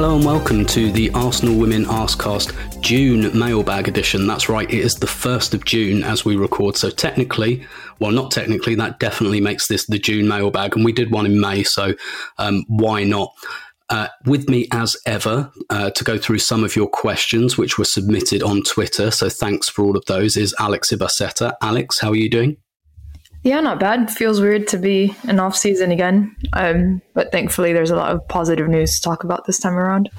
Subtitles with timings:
[0.00, 4.26] Hello and welcome to the Arsenal Women Arsecast June mailbag edition.
[4.26, 6.78] That's right, it is the 1st of June as we record.
[6.78, 7.66] So technically,
[7.98, 10.74] well, not technically, that definitely makes this the June mailbag.
[10.74, 11.92] And we did one in May, so
[12.38, 13.34] um, why not?
[13.90, 17.84] Uh, with me as ever uh, to go through some of your questions, which were
[17.84, 19.10] submitted on Twitter.
[19.10, 21.52] So thanks for all of those, is Alex Ibaseta.
[21.60, 22.56] Alex, how are you doing?
[23.42, 24.10] Yeah, not bad.
[24.10, 28.26] Feels weird to be an off season again, um, but thankfully there's a lot of
[28.28, 30.10] positive news to talk about this time around.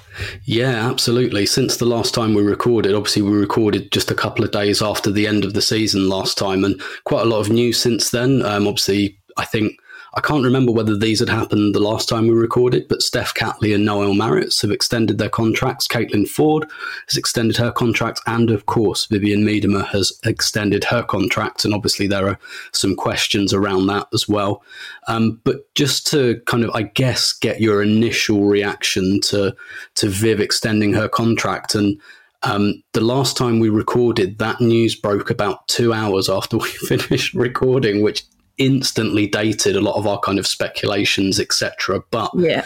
[0.44, 1.46] Yeah, absolutely.
[1.46, 5.12] Since the last time we recorded, obviously we recorded just a couple of days after
[5.12, 8.44] the end of the season last time, and quite a lot of news since then.
[8.44, 9.74] Um, obviously, I think
[10.14, 13.74] I can't remember whether these had happened the last time we recorded, but Steph Catley
[13.74, 15.88] and Noelle Maritz have extended their contracts.
[15.88, 16.70] Caitlin Foord
[17.08, 21.64] has extended her contract, and of course, Vivianne Miedema has extended her contract.
[21.64, 22.40] And obviously, there are
[22.74, 24.64] some questions around that as well.
[25.08, 29.56] Um, but just to kind of, I guess, get your initial reaction to
[29.96, 32.00] to Viv extending her contract and.
[32.44, 37.36] Um, the last time we recorded, that news broke about two hours after we finished
[37.36, 38.24] recording, which
[38.62, 42.04] instantly dated a lot of our kind of speculations, etc.
[42.12, 42.66] But yeah.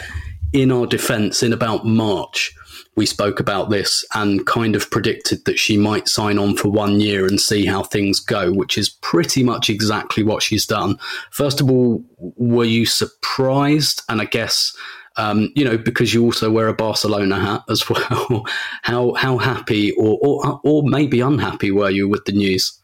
[0.52, 2.54] in our defense, in about March,
[2.96, 7.00] we spoke about this and kind of predicted that she might sign on for one
[7.00, 10.98] year and see how things go, which is pretty much exactly what she's done.
[11.30, 14.02] First of all, were you surprised?
[14.08, 14.74] And I guess,
[15.16, 18.46] um, you know, because you also wear a Barcelona hat as well,
[18.82, 22.78] how how happy or, or or maybe unhappy were you with the news?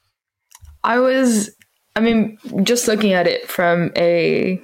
[0.84, 1.50] I was
[1.94, 4.60] I mean, just looking at it from a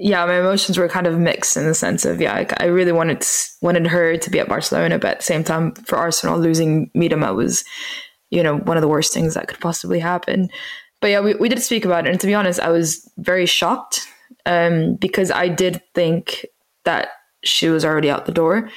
[0.00, 3.24] yeah, my emotions were kind of mixed in the sense of yeah, I, really wanted
[3.60, 7.34] wanted her to be at Barcelona, but at the same time, for Arsenal, losing Miedema
[7.34, 7.64] was
[8.30, 10.48] you know one of the worst things that could possibly happen.
[11.00, 13.46] But yeah, we, we did speak about it, and to be honest, I was very
[13.46, 14.06] shocked
[14.46, 16.46] um, because I did think
[16.84, 17.08] that
[17.44, 18.70] she was already out the door.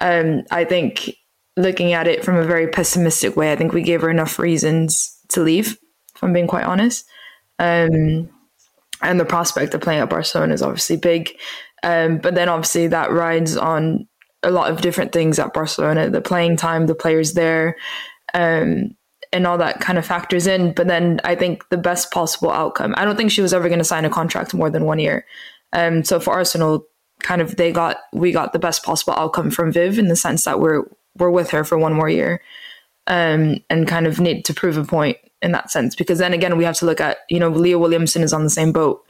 [0.00, 1.14] Um, I think
[1.56, 5.18] looking at it from a very pessimistic way, I think we gave her enough reasons
[5.28, 5.76] to leave
[6.20, 7.06] if I'm being quite honest.
[7.58, 8.28] Um,
[9.02, 11.30] and the prospect of playing at Barcelona is obviously big.
[11.82, 14.06] Um, but then obviously that rides on
[14.42, 17.76] a lot of different things at Barcelona, the playing time, the players there,
[18.34, 18.90] um,
[19.32, 20.74] and all that kind of factors in.
[20.74, 23.78] But then I think the best possible outcome, I don't think she was ever going
[23.78, 25.24] to sign a contract more than one year.
[25.72, 26.84] Um, so for Arsenal,
[27.22, 30.44] kind of they got we got the best possible outcome from Viv in the sense
[30.44, 30.84] that we're
[31.16, 32.42] we're with her for one more year,
[33.06, 36.56] um, and kind of need to prove a point in that sense because then again
[36.56, 39.04] we have to look at you know Leah Williamson is on the same boat.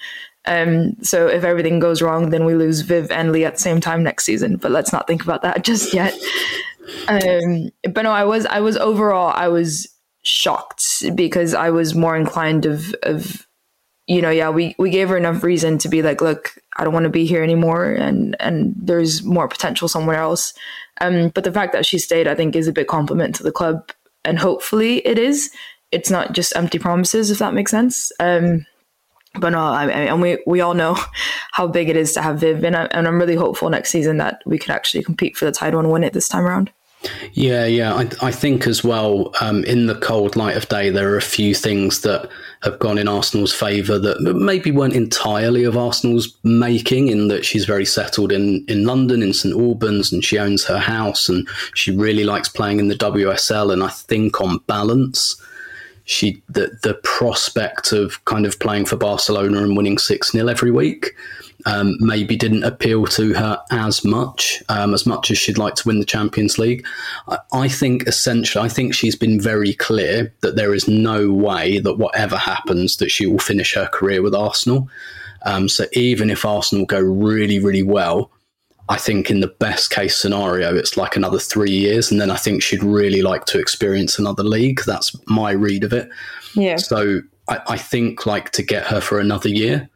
[0.47, 3.81] Um, so if everything goes wrong, then we lose Viv and Leah at the same
[3.81, 4.57] time next season.
[4.57, 6.15] But let's not think about that just yet.
[7.09, 9.89] Um, but no, I was I was overall I was
[10.23, 10.83] shocked
[11.15, 13.47] because I was more inclined of of
[14.07, 16.93] you know yeah we we gave her enough reason to be like look I don't
[16.93, 20.53] want to be here anymore and and there's more potential somewhere else.
[21.01, 23.53] Um, but the fact that she stayed, I think, is a big compliment to the
[23.53, 23.91] club,
[24.23, 25.51] and hopefully it is
[25.93, 28.13] it's not just empty promises, if that makes sense.
[28.21, 28.67] Um,
[29.39, 30.97] but no, I, I, and we we all know
[31.53, 34.17] how big it is to have Viv, and, I, and I'm really hopeful next season
[34.19, 36.73] that we could actually compete for the title and win it this time around.
[37.33, 37.95] Yeah, yeah.
[37.95, 41.23] I, I think as well, um, in the cold light of day, there are a
[41.23, 42.29] few things that
[42.63, 47.65] have gone in Arsenal's favour that maybe weren't entirely of Arsenal's making, in that she's
[47.65, 51.97] very settled in, in London, in St Albans, and she owns her house, and she
[51.97, 53.73] really likes playing in the WSL.
[53.73, 55.41] And I think on balance,
[56.11, 60.73] she the the prospect of kind of playing for Barcelona and winning six 0 every
[60.73, 61.15] week
[61.67, 65.87] um, maybe didn't appeal to her as much um, as much as she'd like to
[65.87, 66.85] win the Champions League.
[67.29, 71.79] I, I, think essentially, I think she's been very clear that there is no way
[71.79, 74.89] that whatever happens that she will finish her career with Arsenal.
[75.43, 78.31] Um, so even if Arsenal go really really well,
[78.91, 82.37] I think in the best case scenario, it's like another three years, and then I
[82.37, 84.81] think she'd really like to experience another league.
[84.85, 86.11] That's my read of it.
[86.55, 86.77] Yeah.
[86.77, 89.89] So I, I think like to get her for another year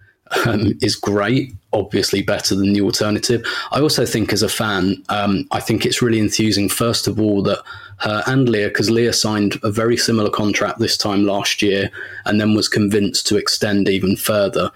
[0.46, 1.52] um, is great.
[1.72, 3.44] Obviously, better than the alternative.
[3.72, 6.68] I also think, as a fan, um, I think it's really enthusing.
[6.68, 7.58] First of all, that
[7.98, 11.90] her and Leah, because Leah signed a very similar contract this time last year,
[12.26, 14.70] and then was convinced to extend even further.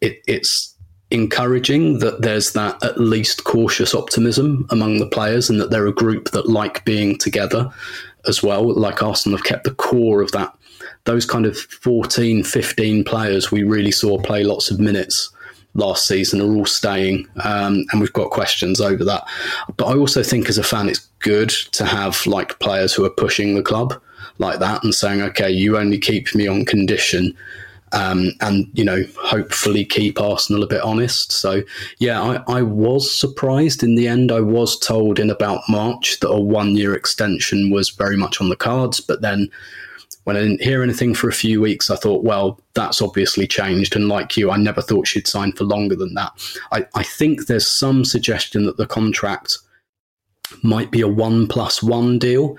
[0.00, 0.74] It, it's
[1.10, 5.92] encouraging that there's that at least cautious optimism among the players, and that they're a
[5.92, 7.70] group that like being together
[8.26, 8.72] as well.
[8.74, 10.54] Like Arsenal have kept the core of that
[11.04, 15.30] those kind of 14, 15 players we really saw play lots of minutes
[15.74, 19.26] last season are all staying, um, and we've got questions over that.
[19.76, 23.10] But I also think as a fan, it's good to have like players who are
[23.10, 24.00] pushing the club
[24.38, 27.36] like that and saying, okay, you only keep me on condition.
[27.92, 31.32] Um, and you know, hopefully keep Arsenal a bit honest.
[31.32, 31.62] So,
[31.98, 34.30] yeah, I, I was surprised in the end.
[34.30, 38.56] I was told in about March that a one-year extension was very much on the
[38.56, 39.50] cards, but then
[40.24, 43.96] when I didn't hear anything for a few weeks, I thought, well, that's obviously changed.
[43.96, 46.30] And like you, I never thought she'd sign for longer than that.
[46.70, 49.58] I, I think there's some suggestion that the contract
[50.62, 52.56] might be a one plus one deal.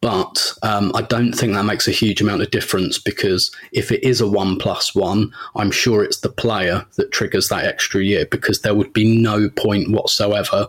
[0.00, 4.04] But um, I don't think that makes a huge amount of difference because if it
[4.04, 8.24] is a one plus one, I'm sure it's the player that triggers that extra year
[8.26, 10.68] because there would be no point whatsoever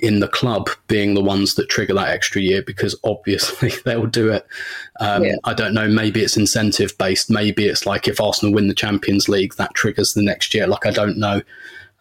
[0.00, 4.30] in the club being the ones that trigger that extra year because obviously they'll do
[4.30, 4.46] it.
[5.00, 5.36] Um, yeah.
[5.44, 5.88] I don't know.
[5.88, 7.30] Maybe it's incentive based.
[7.30, 10.66] Maybe it's like if Arsenal win the Champions League, that triggers the next year.
[10.66, 11.42] Like I don't know.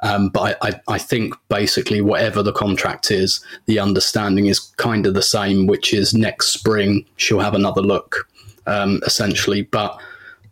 [0.01, 5.05] Um, but I, I, I, think basically whatever the contract is, the understanding is kind
[5.05, 8.29] of the same, which is next spring she'll have another look,
[8.65, 9.63] um, essentially.
[9.63, 9.99] But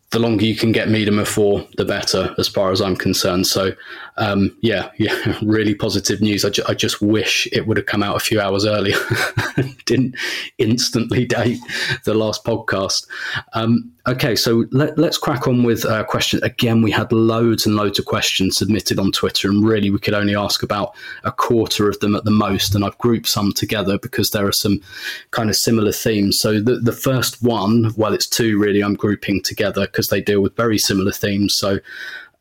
[0.10, 3.48] the longer you can get Miedema for, the better, as far as I'm concerned.
[3.48, 3.72] So,
[4.18, 6.44] um, yeah, yeah, really positive news.
[6.44, 8.98] I, ju- I, just wish it would have come out a few hours earlier.
[9.86, 10.16] Didn't
[10.58, 11.60] instantly date
[12.04, 13.08] the last podcast.
[13.54, 16.42] Um, Okay, so let, us crack on with uh, questions.
[16.42, 20.14] Again, we had loads and loads of questions submitted on Twitter, and really we could
[20.14, 22.74] only ask about a quarter of them at the most.
[22.74, 24.80] And I've grouped some together because there are some
[25.32, 26.40] kind of similar themes.
[26.40, 30.40] So the, the first one, well, it's two really I'm grouping together because they deal
[30.40, 31.58] with very similar themes.
[31.58, 31.80] So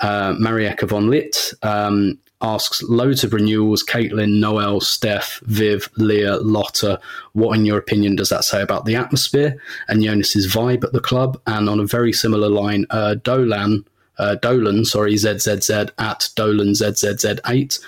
[0.00, 7.00] uh, Marieka von Litt um, asks loads of renewals Caitlin, Noelle, Steph, Viv, Leah, Lotta.
[7.32, 9.56] What, in your opinion, does that say about the atmosphere
[9.88, 11.40] and Jonas's vibe at the club?
[11.46, 13.84] And on a very similar line, uh, Dolan.
[14.18, 17.80] Uh, Dolan, sorry, ZZZ at Dolan ZZZ8.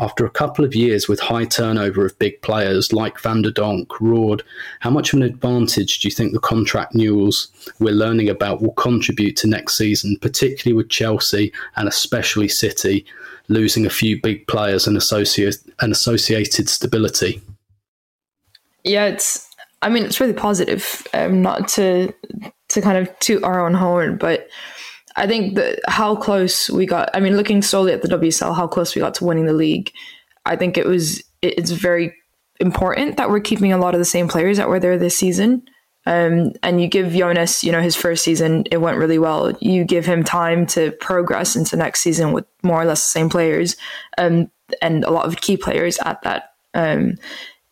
[0.00, 4.00] After a couple of years with high turnover of big players like Van de Donk,
[4.00, 4.42] Roord,
[4.80, 7.48] how much of an advantage do you think the contract renewals
[7.78, 13.04] we're learning about will contribute to next season, particularly with Chelsea and especially City,
[13.48, 17.40] losing a few big players and associate and associated stability.
[18.84, 19.46] Yeah, it's.
[19.80, 21.06] I mean, it's really positive.
[21.14, 22.12] Um, not to
[22.68, 24.48] to kind of toot our own horn, but
[25.18, 27.10] I think that how close we got.
[27.12, 29.92] I mean, looking solely at the WSL, how close we got to winning the league.
[30.46, 31.22] I think it was.
[31.42, 32.14] It's very
[32.60, 35.62] important that we're keeping a lot of the same players that were there this season.
[36.06, 39.52] Um, and you give Jonas, you know, his first season, it went really well.
[39.60, 43.28] You give him time to progress into next season with more or less the same
[43.28, 43.76] players,
[44.16, 44.50] um,
[44.80, 47.16] and a lot of key players at that um,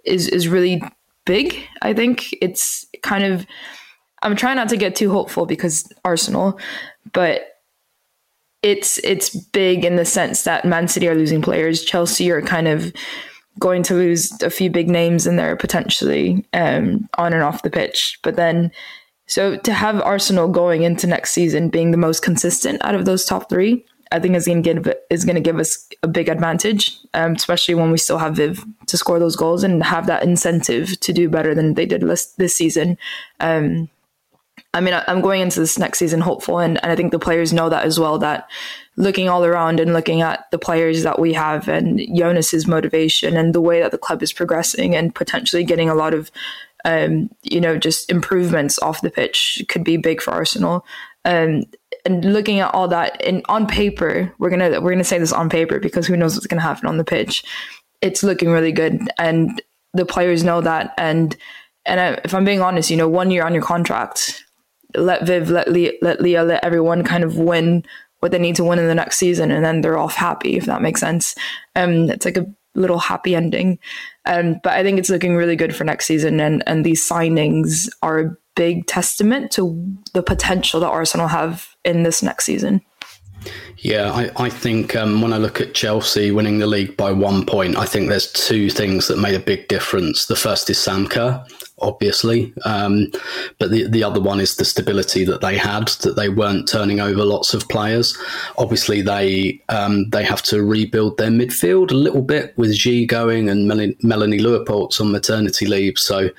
[0.04, 0.82] is is really
[1.24, 1.56] big.
[1.80, 3.46] I think it's kind of.
[4.22, 6.58] I'm trying not to get too hopeful because Arsenal,
[7.12, 7.56] but
[8.62, 11.84] it's it's big in the sense that Man City are losing players.
[11.84, 12.92] Chelsea are kind of
[13.58, 17.70] going to lose a few big names in there potentially um, on and off the
[17.70, 18.18] pitch.
[18.22, 18.70] But then,
[19.26, 23.24] so to have Arsenal going into next season being the most consistent out of those
[23.24, 26.28] top three, I think is going to give is going to give us a big
[26.28, 30.22] advantage, um, especially when we still have Viv to score those goals and have that
[30.22, 32.98] incentive to do better than they did this, this season.
[33.40, 33.88] Um,
[34.74, 37.52] I mean, I'm going into this next season hopeful, and, and I think the players
[37.52, 38.18] know that as well.
[38.18, 38.48] That
[38.96, 43.54] looking all around and looking at the players that we have and Jonas's motivation and
[43.54, 46.30] the way that the club is progressing and potentially getting a lot of,
[46.84, 50.84] um, you know, just improvements off the pitch could be big for Arsenal.
[51.24, 51.64] Um,
[52.04, 55.48] and looking at all that and on paper, we're gonna we're gonna say this on
[55.48, 57.44] paper because who knows what's gonna happen on the pitch.
[58.00, 59.60] It's looking really good, and
[59.92, 60.94] the players know that.
[60.96, 61.36] And
[61.84, 64.44] and if I'm being honest, you know, one year on your contract,
[64.96, 67.84] let Viv, let Leah, let Leah, let everyone kind of win
[68.20, 70.66] what they need to win in the next season, and then they're off happy, if
[70.66, 71.34] that makes sense.
[71.74, 73.78] Um, it's like a little happy ending.
[74.24, 77.88] Um, but I think it's looking really good for next season, and and these signings
[78.02, 82.80] are a big testament to the potential that Arsenal have in this next season.
[83.78, 87.44] Yeah, I, I think um, when I look at Chelsea winning the league by one
[87.44, 90.26] point, I think there's two things that made a big difference.
[90.26, 91.06] The first is Sam
[91.78, 92.52] obviously.
[92.64, 93.08] Um,
[93.58, 97.00] but the, the other one is the stability that they had, that they weren't turning
[97.00, 98.16] over lots of players.
[98.56, 103.48] Obviously, they um, they have to rebuild their midfield a little bit with Ji going
[103.48, 105.98] and Mel- Melanie Leupolz on maternity leave.
[105.98, 106.30] So,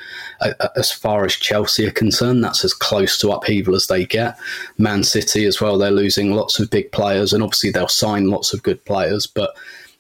[0.42, 4.38] uh, as far as Chelsea are concerned, that's as close to upheaval as they get.
[4.78, 8.54] Man City as well, they're losing lots of big players, and obviously they'll sign lots
[8.54, 9.56] of good players, but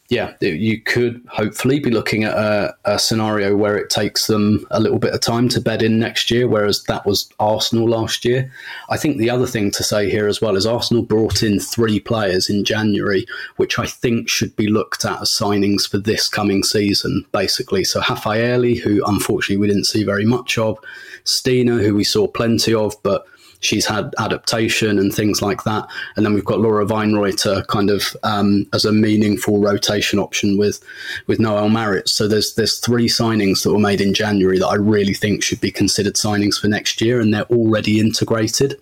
[0.10, 4.80] yeah, you could hopefully be looking at a, a, scenario where it takes them a
[4.80, 8.50] little bit of time to bed in next year, whereas that was Arsenal last year.
[8.90, 12.00] I think the other thing to say here as well is Arsenal brought in three
[12.00, 13.26] players in January,
[13.58, 17.84] which I think should be looked at as signings for this coming season, basically.
[17.84, 20.80] So Rafaelle, who unfortunately we didn't see very much of,
[21.26, 23.26] Stina, who we saw plenty of, but
[23.60, 25.88] she's had adaptation and things like that.
[26.16, 30.84] And then we've got Laura Wienroither kind of um, as a meaningful rotation option with
[31.28, 32.14] with Noelle Maritz.
[32.14, 35.62] So there's there's three signings that were made in January that I really think should
[35.62, 38.80] be considered signings for next year, and they're already integrated.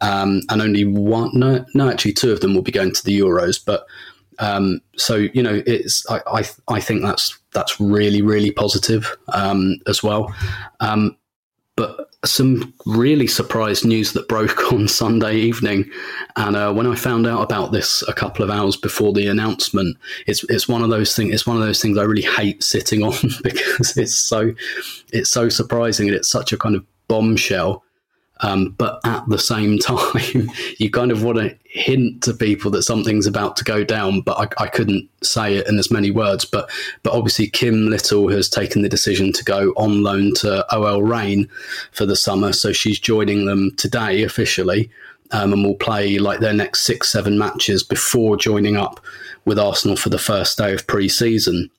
[0.00, 3.18] Um, and only one, no, no, actually two of them will be going to the
[3.18, 3.86] Euros, but.
[4.40, 9.78] Um, so you know, it's I, I, I think that's that's really really positive um,
[9.88, 10.32] as well.
[10.78, 11.16] Um,
[11.78, 15.88] but some really surprised news that broke on Sunday evening,
[16.34, 19.96] and uh, when I found out about this a couple of hours before the announcement,
[20.26, 21.32] it's it's one of those things.
[21.32, 24.52] It's one of those things I really hate sitting on because it's so
[25.12, 27.84] it's so surprising and it's such a kind of bombshell
[28.40, 32.82] um, but at the same time, you kind of want to hint to people that
[32.82, 36.44] something's about to go down, but I, I, couldn't say it in as many words.
[36.44, 36.70] But
[37.02, 41.48] but obviously, Kim Little has taken the decision to go on loan to OL Reign
[41.92, 44.90] for the summer, so she's joining them today officially,
[45.32, 49.00] um, and will play like their next six seven matches before joining up
[49.44, 51.70] with Arsenal for the first day of pre-season.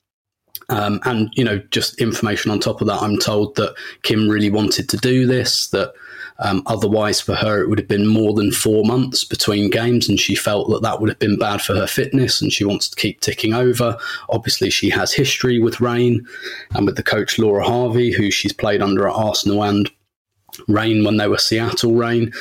[0.68, 4.50] Um, and you know, just information on top of that, I'm told that Kim really
[4.50, 5.68] wanted to do this.
[5.68, 5.92] That
[6.42, 10.18] um, otherwise, for her, it would have been more than four months between games, and
[10.18, 12.96] she felt that that would have been bad for her fitness, and she wants to
[12.96, 13.96] keep ticking over.
[14.30, 16.26] Obviously, she has history with Reign
[16.74, 19.90] and with the coach Laura Harvey, who she's played under at Arsenal and
[20.66, 22.32] Reign when they were Seattle Reign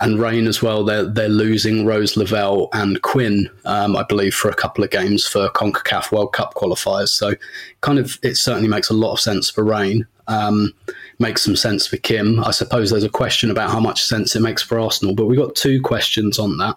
[0.00, 4.48] And Reign as well, they're, they're losing Rose Lavelle and Quinn, um, I believe, for
[4.48, 7.08] a couple of games for CONCACAF World Cup qualifiers.
[7.08, 7.34] So,
[7.82, 10.06] kind of, it certainly makes a lot of sense for Reign.
[10.26, 10.72] Um,
[11.20, 12.42] makes some sense for Kim.
[12.42, 15.38] I suppose there's a question about how much sense it makes for Arsenal, but we've
[15.38, 16.76] got two questions on that.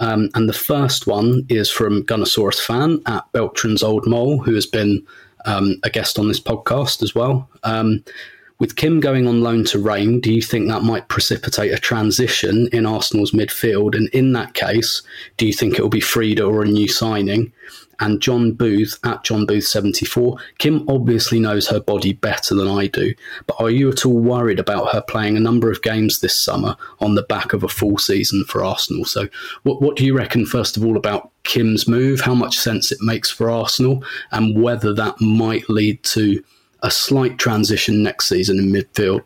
[0.00, 4.66] Um, and the first one is from Gunnosaurus fan at Beltran's Old Mole, who has
[4.66, 5.06] been
[5.44, 7.48] um, a guest on this podcast as well.
[7.62, 8.02] Um,
[8.60, 12.68] with Kim going on loan to Reign, do you think that might precipitate a transition
[12.72, 13.96] in Arsenal's midfield?
[13.96, 15.02] And in that case,
[15.36, 17.52] do you think it will be Frida or a new signing?
[18.00, 20.36] And John Booth at John Booth 74.
[20.58, 23.14] Kim obviously knows her body better than I do,
[23.46, 26.76] but are you at all worried about her playing a number of games this summer
[27.00, 29.04] on the back of a full season for Arsenal?
[29.04, 29.28] So,
[29.62, 32.98] what, what do you reckon, first of all, about Kim's move, how much sense it
[33.00, 36.42] makes for Arsenal, and whether that might lead to
[36.82, 39.24] a slight transition next season in midfield?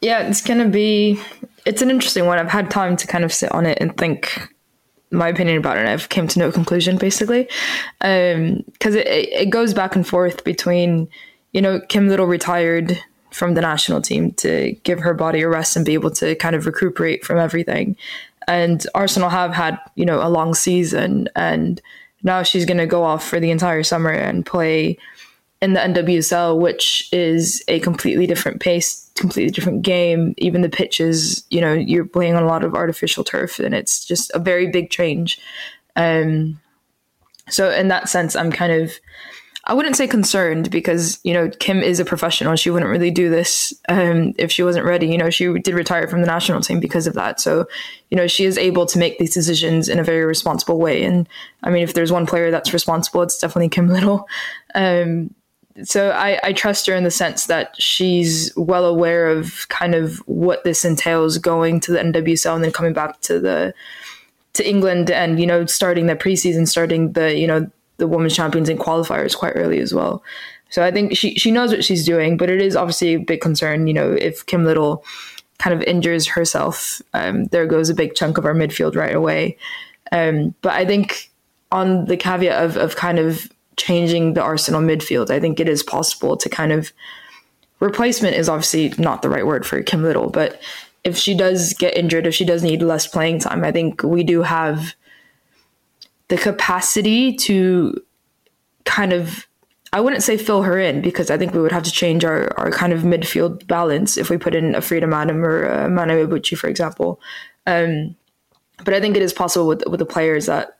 [0.00, 1.20] Yeah, it's going to be.
[1.64, 2.38] It's an interesting one.
[2.38, 4.48] I've had time to kind of sit on it and think
[5.16, 7.48] my opinion about it and I've came to no conclusion basically.
[8.00, 11.08] Um, cause it, it goes back and forth between,
[11.52, 15.76] you know, Kim Little retired from the national team to give her body a rest
[15.76, 17.96] and be able to kind of recuperate from everything.
[18.48, 21.80] And Arsenal have had, you know, a long season and
[22.22, 24.98] now she's going to go off for the entire summer and play
[25.62, 30.34] in the NWSL, which is a completely different pace, completely different game.
[30.38, 34.04] Even the pitches, you know, you're playing on a lot of artificial turf, and it's
[34.04, 35.38] just a very big change.
[35.96, 36.60] Um,
[37.48, 38.92] so in that sense, I'm kind of,
[39.64, 42.54] I wouldn't say concerned because you know Kim is a professional.
[42.56, 45.08] She wouldn't really do this um, if she wasn't ready.
[45.08, 47.40] You know, she did retire from the national team because of that.
[47.40, 47.66] So,
[48.10, 51.04] you know, she is able to make these decisions in a very responsible way.
[51.04, 51.28] And
[51.62, 54.28] I mean, if there's one player that's responsible, it's definitely Kim Little.
[54.74, 55.34] Um,
[55.84, 60.18] so I, I trust her in the sense that she's well aware of kind of
[60.26, 63.74] what this entails going to the NWSL and then coming back to the
[64.54, 68.68] to England and you know starting the preseason, starting the you know the women's champions
[68.68, 70.22] and qualifiers quite early as well.
[70.70, 73.40] So I think she she knows what she's doing, but it is obviously a big
[73.40, 73.86] concern.
[73.86, 75.04] You know, if Kim Little
[75.58, 79.56] kind of injures herself, um, there goes a big chunk of our midfield right away.
[80.12, 81.30] Um, but I think
[81.72, 85.30] on the caveat of of kind of changing the Arsenal midfield.
[85.30, 86.92] I think it is possible to kind of
[87.80, 90.60] replacement is obviously not the right word for Kim Little, but
[91.04, 94.24] if she does get injured, if she does need less playing time, I think we
[94.24, 94.94] do have
[96.28, 98.02] the capacity to
[98.84, 99.46] kind of
[99.92, 102.52] I wouldn't say fill her in because I think we would have to change our,
[102.58, 106.14] our kind of midfield balance if we put in a Frida Maanum or a Mana
[106.14, 107.20] Iwabuchi, for example.
[107.66, 108.16] Um,
[108.84, 110.75] but I think it is possible with with the players that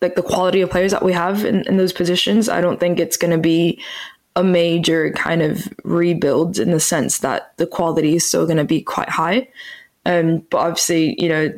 [0.00, 2.48] like the quality of players that we have in, in those positions.
[2.48, 3.82] I don't think it's going to be
[4.36, 8.64] a major kind of rebuild in the sense that the quality is still going to
[8.64, 9.48] be quite high.
[10.06, 11.52] Um, but obviously, you know,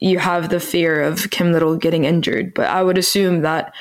[0.00, 2.54] you have the fear of Kim Little getting injured.
[2.54, 3.74] But I would assume that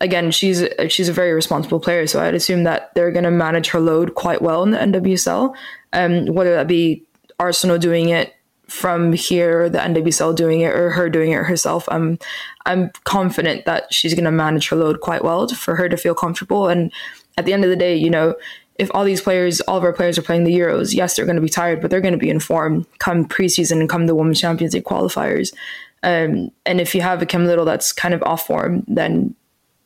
[0.00, 3.68] again, she's she's a very responsible player, so I'd assume that they're going to manage
[3.70, 5.54] her load quite well in the NWSL.
[5.92, 7.02] Um, whether that be
[7.38, 8.34] Arsenal doing it
[8.68, 12.18] from here, the NWSL doing it, or her doing it herself, I'm
[12.64, 16.68] I'm confident that she's to manage her load quite well for her to feel comfortable.
[16.68, 16.92] And
[17.38, 18.34] at the end of the day, you know,
[18.78, 21.36] if all these players, all of our players are playing the Euros, yes, they're going
[21.36, 24.14] to be tired, but they're going to be in form come preseason and come the
[24.14, 25.54] Women's Champions League qualifiers.
[26.02, 29.34] Um, and if you have a Kim Little that's kind of off form, then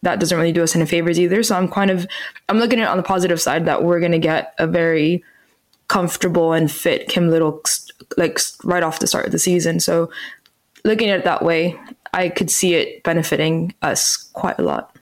[0.03, 1.43] that doesn't really do us any favors either.
[1.43, 2.07] So I'm kind of
[2.49, 5.23] I'm looking at it on the positive side that we're going to get a very
[5.89, 7.63] comfortable and fit Kim Little
[8.17, 9.81] like right off the start of the season.
[9.81, 10.11] So
[10.85, 11.79] looking at it that way,
[12.13, 14.97] I could see it benefiting us quite a lot.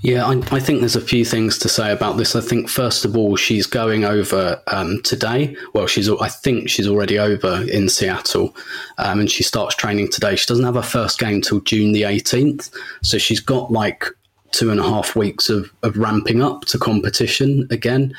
[0.00, 2.34] Yeah, I, I, think there's a few things to say about this.
[2.34, 5.54] I think first of all, she's going over um, today.
[5.74, 8.56] Well, she's I think she's already over in Seattle,
[8.98, 10.36] um, and she starts training today.
[10.36, 12.70] She doesn't have her first game till June the 18th,
[13.02, 14.06] so she's got like
[14.52, 18.12] two and a half weeks of, of ramping up to competition again.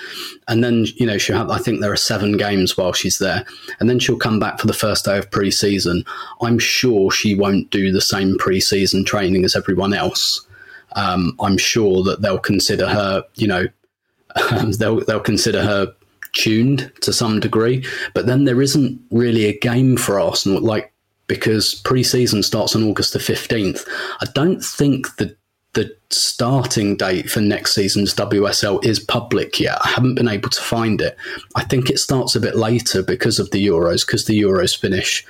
[0.47, 3.45] And then, you know, she'll have, I think there are seven games while she's there.
[3.79, 6.05] And then she'll come back for the first day of pre season.
[6.41, 10.45] I'm sure she won't do the same pre season training as everyone else
[10.93, 13.67] um, I'm sure that they'll consider her, you know,
[14.77, 15.93] they'll they'll consider her
[16.33, 17.85] tuned to some degree.
[18.13, 20.91] But then there isn't really a game for Arsenal, like
[21.27, 23.85] because pre-season starts on August the fifteenth.
[24.21, 25.35] I don't think the
[25.73, 29.77] the starting date for next season's WSL is public yet.
[29.83, 31.15] I haven't been able to find it.
[31.55, 35.25] I think it starts a bit later because of the Euros, because the Euros finish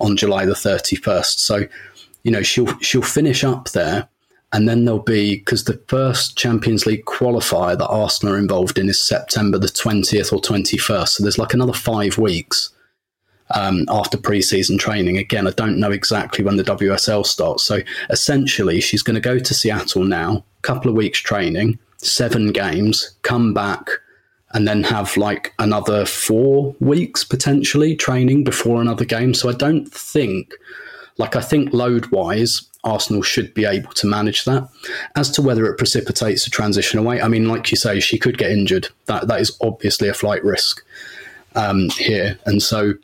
[0.00, 1.38] on July the 31st.
[1.40, 1.66] So,
[2.22, 4.08] you know, she'll she'll finish up there
[4.52, 8.88] and then there'll be, because the first Champions League qualifier that Arsenal are involved in
[8.88, 11.08] is September the 20th or 21st.
[11.08, 12.70] So there's like another five weeks
[13.54, 15.18] um, after pre-season training.
[15.18, 17.64] Again, I don't know exactly when the WSL starts.
[17.64, 23.16] So essentially, she's going to go to Seattle now, couple of weeks training, seven games,
[23.22, 23.88] come back,
[24.52, 29.34] and then have like another four weeks potentially training before another game.
[29.34, 30.52] So I don't think,
[31.18, 34.68] like, I think load wise, Arsenal should be able to manage that.
[35.14, 38.38] As to whether it precipitates a transition away, I mean, like you say, she could
[38.38, 38.88] get injured.
[39.06, 40.82] That that is obviously a flight risk
[41.54, 42.94] um, here, and so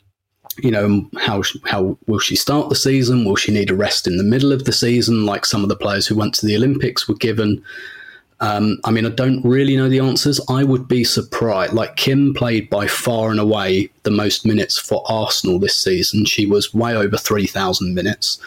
[0.59, 3.25] you know how how will she start the season?
[3.25, 5.75] Will she need a rest in the middle of the season, like some of the
[5.75, 7.63] players who went to the Olympics were given?
[8.39, 10.39] Um, I mean, I don't really know the answers.
[10.47, 11.73] I would be surprised.
[11.73, 16.25] Like Kim played by far and away the most minutes for Arsenal this season.
[16.25, 18.39] She was way over three thousand minutes,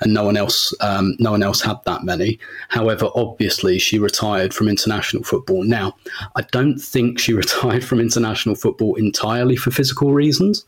[0.00, 2.38] and no one else, um, no one else had that many.
[2.70, 5.62] However, obviously, she retired from international football.
[5.62, 5.94] Now,
[6.36, 10.64] I don't think she retired from international football entirely for physical reasons.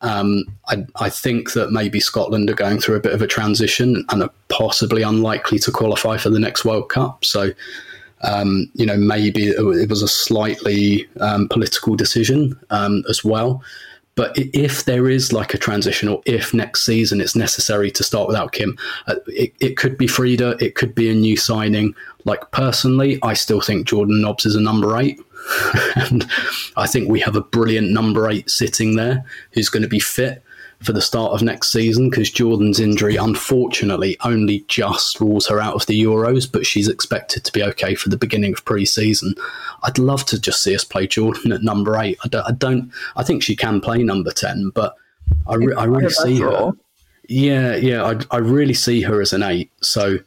[0.00, 4.04] Um, I, I, think that maybe Scotland are going through a bit of a transition
[4.10, 7.24] and are possibly unlikely to qualify for the next World Cup.
[7.24, 7.50] So
[8.22, 13.62] um, you know, maybe it was a slightly um, political decision um, as well.
[14.14, 18.26] But if there is like a transition, or if next season it's necessary to start
[18.26, 21.94] without Kim, uh, it, it could be Frida, it could be a new signing.
[22.28, 25.18] Like personally, I still think Jordan Nobbs is a number eight.
[25.96, 26.30] and
[26.76, 30.42] I think we have a brilliant number eight sitting there who's going to be fit
[30.82, 35.74] for the start of next season because Jordan's injury, unfortunately, only just rules her out
[35.74, 39.34] of the Euros, but she's expected to be okay for the beginning of pre season.
[39.82, 42.18] I'd love to just see us play Jordan at number eight.
[42.24, 44.94] I don't, I, don't, I think she can play number 10, but
[45.46, 46.72] I, re- I really see her.
[47.26, 49.72] Yeah, yeah, I, I really see her as an eight.
[49.80, 50.18] So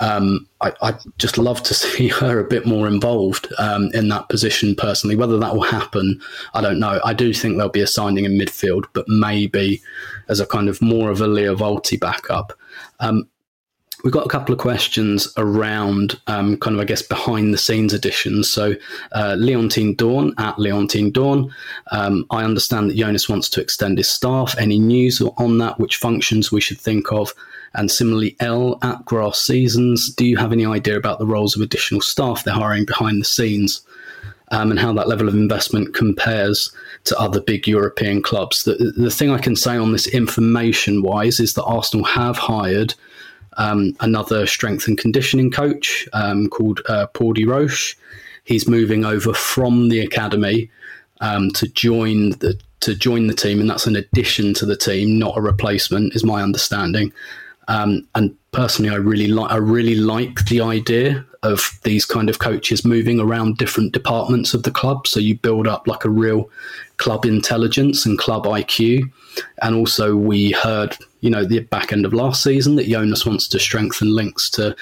[0.00, 4.28] um, I, would just love to see her a bit more involved um, in that
[4.28, 5.16] position personally.
[5.16, 6.20] Whether that will happen,
[6.54, 7.00] I don't know.
[7.04, 9.80] I do think there'll be a signing in midfield, but maybe
[10.28, 12.52] as a kind of more of a Lia Wälti backup.
[13.00, 13.28] Um,
[14.04, 17.92] we've got a couple of questions around um, kind of, I guess, behind the scenes
[17.92, 18.50] additions.
[18.50, 18.74] So,
[19.12, 21.52] uh, Leontine Dawn at Leontine Dawn.
[21.90, 24.54] Um, I understand that Jonas wants to extend his staff.
[24.58, 25.78] Any news on that?
[25.78, 27.34] Which functions we should think of?
[27.74, 30.12] And similarly, L at Grass Seasons.
[30.14, 33.26] Do you have any idea about the roles of additional staff they're hiring behind the
[33.26, 33.82] scenes?
[34.50, 36.72] um, and how that level of investment compares
[37.04, 38.62] to other big European clubs.
[38.64, 42.94] The, the thing I can say on this information wise is that Arsenal have hired
[43.58, 47.96] um, another strength and conditioning coach um, called uh, Paul Roche.
[48.44, 50.70] He's moving over from the academy
[51.20, 55.18] um, to join the to join the team, and that's an addition to the team,
[55.18, 57.12] not a replacement, is my understanding.
[57.66, 62.38] Um, and personally, I really like I really like the idea of these kind of
[62.38, 65.06] coaches moving around different departments of the club.
[65.06, 66.50] So you build up like a real
[66.96, 69.02] club intelligence and club IQ.
[69.62, 73.48] And also, we heard, you know, the back end of last season that Jonas wants
[73.48, 74.76] to strengthen links to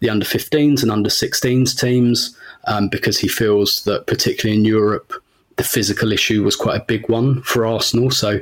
[0.00, 5.12] the under 15s and under 16s teams um, because he feels that, particularly in Europe,
[5.56, 8.10] the physical issue was quite a big one for Arsenal.
[8.10, 8.40] So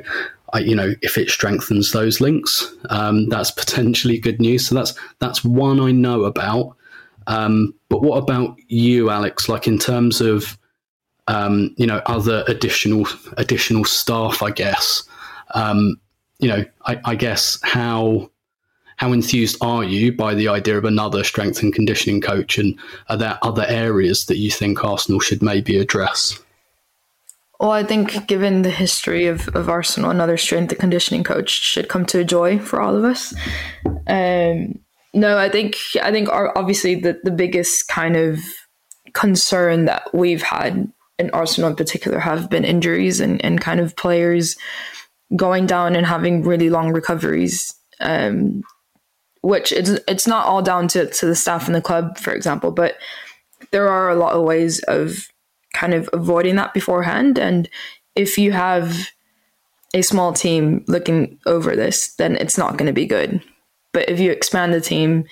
[0.53, 4.67] I, you know, if it strengthens those links, um, that's potentially good news.
[4.67, 6.75] So that's that's one I know about.
[7.27, 9.47] Um, but what about you, Alex?
[9.47, 10.57] Like in terms of
[11.27, 15.03] um, you know other additional additional staff, I guess.
[15.53, 15.99] Um,
[16.41, 18.29] you know, I, I guess how
[18.97, 22.77] how enthused are you by the idea of another strength and conditioning coach, and
[23.09, 26.39] are there other areas that you think Arsenal should maybe address?
[27.59, 31.89] Well, I think given the history of, of Arsenal, another strength and conditioning coach should
[31.89, 33.35] come to a joy for all of us.
[34.07, 34.79] Um,
[35.13, 38.39] no, I think I think obviously the, the biggest kind of
[39.13, 43.95] concern that we've had in Arsenal in particular have been injuries and, and kind of
[43.95, 44.55] players
[45.35, 47.75] going down and having really long recoveries.
[47.99, 48.63] Um,
[49.41, 52.71] which it's it's not all down to, to the staff in the club, for example,
[52.71, 52.95] but
[53.71, 55.27] there are a lot of ways of
[55.73, 57.39] kind of avoiding that beforehand.
[57.39, 57.69] And
[58.15, 59.09] if you have
[59.93, 63.41] a small team looking over this, then it's not going to be good.
[63.93, 65.25] But if you expand the team,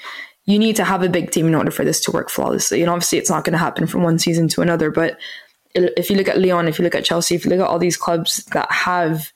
[0.45, 2.81] you need to have a big team in order for this to work flawlessly.
[2.81, 4.91] And obviously, it's not going to happen from one season to another.
[4.91, 5.17] But
[5.75, 7.79] if you look at Lyon, if you look at Chelsea, if you look at all
[7.79, 9.31] these clubs that have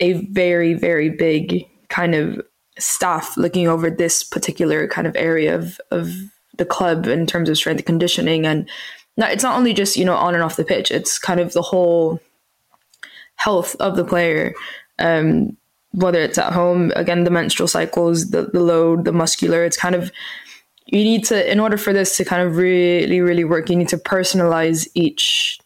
[0.00, 2.40] a very, very big kind of
[2.78, 6.10] staff looking over this particular kind of area of, of
[6.56, 8.68] the club in terms of strength and conditioning and
[9.16, 10.90] no, it's not only just you know on and off the pitch.
[10.90, 12.20] It's kind of the whole
[13.36, 14.54] health of the player.
[14.98, 15.56] Um,
[15.92, 19.94] whether it's at home, again, the menstrual cycles, the, the load, the muscular, it's kind
[19.94, 20.10] of,
[20.86, 23.90] you need to, in order for this to kind of really, really work, you need
[23.90, 25.58] to personalize each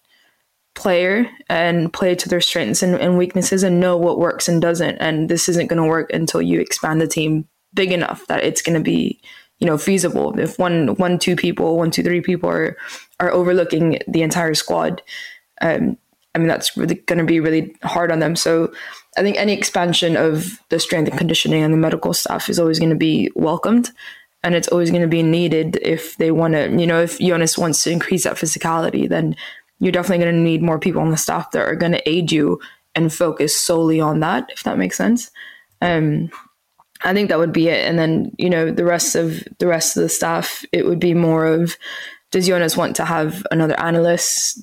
[0.76, 4.98] player and play to their strengths and, and weaknesses and know what works and doesn't.
[4.98, 8.62] And this isn't going to work until you expand the team big enough that it's
[8.62, 9.20] going to be
[9.58, 12.76] you know feasible if one one two people one two three people are
[13.20, 15.02] are overlooking the entire squad
[15.62, 15.96] um
[16.34, 18.72] i mean that's really going to be really hard on them so
[19.16, 22.78] i think any expansion of the strength and conditioning and the medical staff is always
[22.78, 23.90] going to be welcomed
[24.42, 27.56] and it's always going to be needed if they want to you know if Jonas
[27.56, 29.36] wants to increase that physicality then
[29.78, 32.32] you're definitely going to need more people on the staff that are going to aid
[32.32, 32.60] you
[32.94, 35.30] and focus solely on that if that makes sense
[35.82, 36.30] um
[37.04, 37.86] I think that would be it.
[37.86, 41.14] And then, you know, the rest of the rest of the staff, it would be
[41.14, 41.76] more of
[42.30, 44.60] does Jonas want to have another analyst?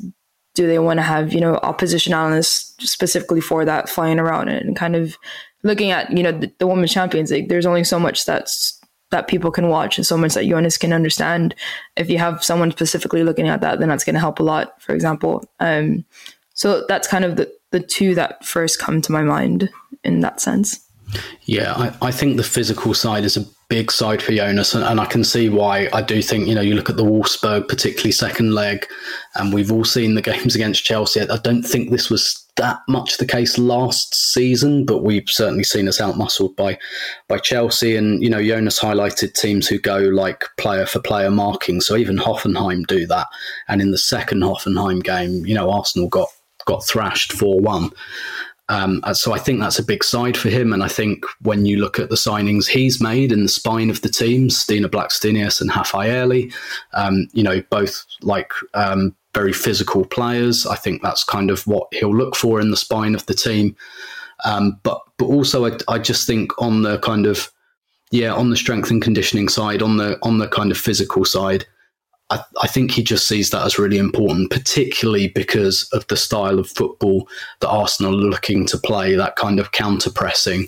[0.54, 4.76] Do they want to have, you know, opposition analysts specifically for that flying around and
[4.76, 5.17] kind of
[5.63, 7.49] looking at, you know, the, the Women's Champions League?
[7.49, 8.80] There's only so much that's
[9.13, 11.54] that people can watch and so much that Jonas can understand.
[11.95, 14.82] If you have someone specifically looking at that, then that's going to help a lot,
[14.82, 15.47] for example.
[15.60, 16.04] Um,
[16.56, 19.69] so that's kind of the, the two that first come to my mind
[20.04, 20.80] in that sense.
[21.43, 24.99] Yeah, I, I, think the physical side is a big side for Jonas, and, and,
[24.99, 25.88] I can see why.
[25.93, 28.88] I do think, you know, you look at the Wolfsburg, particularly second leg,
[29.36, 31.21] and we've all seen the games against Chelsea.
[31.21, 35.87] I don't think this was that much the case last season, but we've certainly seen
[35.87, 36.77] us outmuscled by
[37.27, 37.95] by Chelsea.
[37.95, 41.81] And, you know, Jonas highlighted teams who go like player for player marking.
[41.81, 43.27] So even Hoffenheim do that.
[43.67, 46.29] And in the second Hoffenheim game, you know, Arsenal got
[46.65, 47.89] got thrashed 4 1.
[48.69, 50.71] Um, uh, so I think that's a big side for him.
[50.71, 54.01] And I think when you look at the signings he's made in the spine of
[54.01, 56.49] the team, Stina Blackstenius and Rafaelle,
[56.93, 60.65] um, you know, both like um, very physical players.
[60.65, 63.76] I think that's kind of what he'll look for in the spine of the team.
[64.46, 67.50] Um, but but also I, I just think on the kind of
[68.12, 71.65] yeah on the strength and conditioning side, on the on the kind of physical side,
[72.30, 76.58] I, I, think he just sees that as really important, particularly because of the style
[76.58, 77.28] of football
[77.60, 80.67] that Arsenal are looking to play, that kind of counter pressing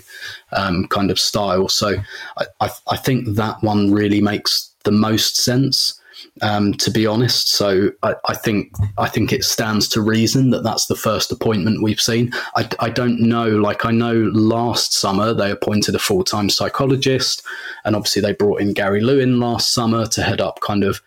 [0.52, 1.68] um, kind of style.
[1.68, 1.96] So
[2.36, 6.00] I, I, I, think that one really makes the most sense.
[6.42, 10.86] Um, to be honest, so I, think I think it stands to reason that that's
[10.86, 12.32] the first appointment we've seen.
[12.54, 17.42] I, I don't know, like I know last summer they appointed a full time psychologist,
[17.84, 21.00] and obviously they brought in Gary Lewin last summer to head up kind of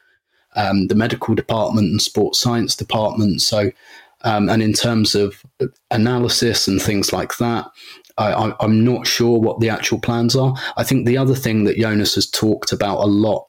[0.56, 3.42] um, the medical department and sports science department.
[3.42, 3.72] So,
[4.24, 5.44] um, and in terms of
[5.92, 7.70] analysis and things like that,
[8.18, 10.56] I I, am not sure what the actual plans are.
[10.76, 13.49] I think the other thing that Jonas has talked about a lot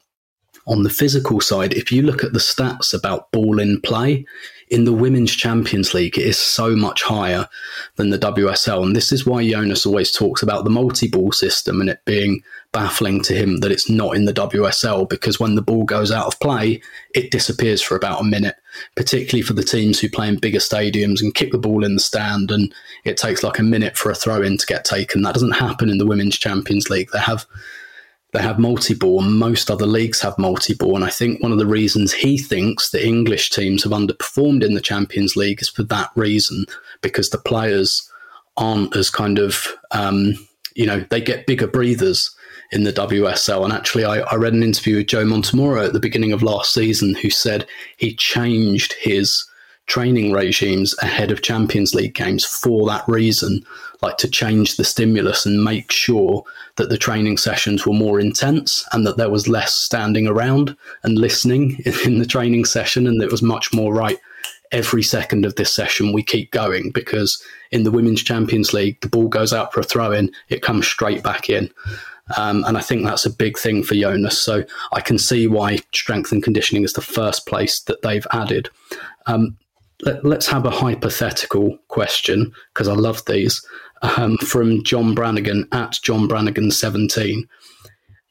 [0.70, 4.24] on the physical side, if you look at the stats about ball in play,
[4.68, 7.48] in the Women's Champions League, it is so much higher
[7.96, 8.84] than the WSL.
[8.84, 12.40] And this is why Jonas always talks about the multi ball system and it being
[12.72, 16.28] baffling to him that it's not in the WSL because when the ball goes out
[16.28, 16.80] of play,
[17.16, 18.54] it disappears for about a minute,
[18.94, 22.00] particularly for the teams who play in bigger stadiums and kick the ball in the
[22.00, 22.52] stand.
[22.52, 22.72] And
[23.04, 25.22] it takes like a minute for a throw in to get taken.
[25.22, 27.10] That doesn't happen in the Women's Champions League.
[27.12, 27.44] They have
[28.32, 31.66] they have multi-ball and most other leagues have multi-ball and i think one of the
[31.66, 36.10] reasons he thinks the english teams have underperformed in the champions league is for that
[36.14, 36.64] reason
[37.02, 38.10] because the players
[38.56, 40.34] aren't as kind of um,
[40.74, 42.34] you know they get bigger breathers
[42.72, 43.64] in the WSL.
[43.64, 46.72] And actually, I, I, read an interview with Joe Montemurro at the beginning of last
[46.72, 47.66] season who said
[47.96, 49.44] he changed his
[49.90, 53.66] training regimes ahead of Champions League games for that reason,
[54.02, 56.44] like to change the stimulus and make sure
[56.76, 61.18] that the training sessions were more intense and that there was less standing around and
[61.18, 64.18] listening in the training session and it was much more right
[64.70, 69.08] every second of this session we keep going because in the women's champions league the
[69.08, 71.68] ball goes out for a throw in it comes straight back in
[72.36, 74.38] um, and I think that's a big thing for Jonas.
[74.38, 78.70] So I can see why strength and conditioning is the first place that they've added.
[79.26, 79.56] Um,
[80.02, 83.64] let, us have a hypothetical question because I love these
[84.02, 87.46] um, from John Brannigan at John Brannigan 17.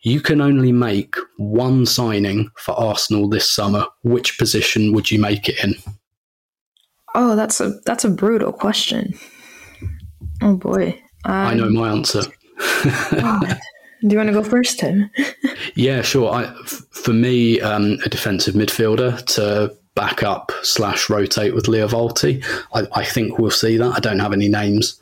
[0.02, 3.86] You can only make one signing for Arsenal this summer.
[4.04, 5.76] Which position would you make it in?
[7.16, 9.14] Oh, that's a that's a brutal question.
[10.42, 12.22] Oh boy, um, I know my answer.
[12.60, 13.42] oh,
[14.02, 15.10] do you want to go first, Tim?
[15.76, 16.32] yeah, sure.
[16.32, 21.86] I, f- for me, um, a defensive midfielder to back up slash rotate with Lia
[21.86, 22.42] Wälti.
[22.74, 23.92] I, I, think we'll see that.
[23.98, 24.98] I don't have any names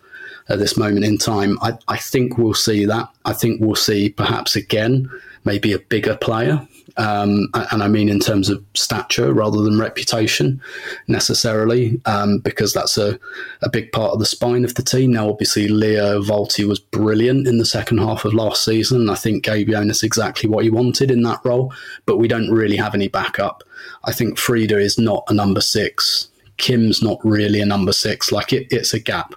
[0.49, 1.59] at this moment in time.
[1.61, 3.07] I, I think we'll see that.
[3.23, 5.07] I think we'll see perhaps again
[5.45, 10.61] maybe a bigger player um, and I mean in terms of stature rather than reputation
[11.07, 13.19] necessarily, um, because that's a,
[13.61, 15.11] a big part of the spine of the team.
[15.11, 19.09] Now, obviously, Lia Wälti was brilliant in the second half of last season.
[19.09, 21.73] I think Gabe Jonas exactly what he wanted in that role,
[22.05, 23.63] but we don't really have any backup.
[24.05, 26.29] I think Frida is not a number six.
[26.57, 28.31] Kim's not really a number six.
[28.31, 29.35] Like it, it's a gap.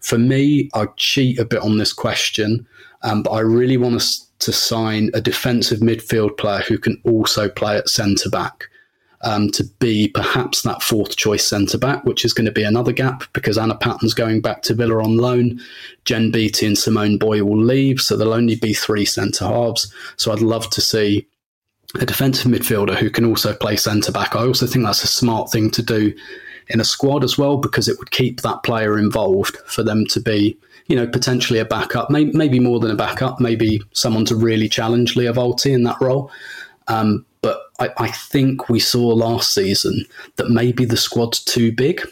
[0.00, 2.66] For me, I cheat a bit on this question,
[3.02, 4.06] um, but I really want to
[4.44, 8.68] to sign a defensive midfield player who can also play at centre back.
[9.24, 12.90] Um, to be perhaps that fourth choice centre back, which is going to be another
[12.90, 15.60] gap because Anna Patten's going back to Villa on loan.
[16.04, 19.94] Jen Beattie and Simone Boye will leave, so there'll only be three centre halves.
[20.16, 21.28] So I'd love to see
[22.00, 24.34] a defensive midfielder who can also play centre back.
[24.34, 26.12] I also think that's a smart thing to do
[26.68, 30.20] in a squad as well because it would keep that player involved for them to
[30.20, 30.56] be
[30.92, 34.68] you know, potentially a backup, maybe, maybe more than a backup, maybe someone to really
[34.68, 36.30] challenge Lia Wälti in that role.
[36.86, 40.04] Um, but I, I, think we saw last season
[40.36, 42.02] that maybe the squad's too big.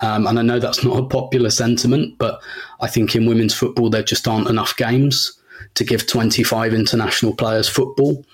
[0.00, 2.40] Um, and I know that's not a popular sentiment, but
[2.80, 5.38] I think in women's football, there just aren't enough games
[5.74, 8.24] to give 25 international players football.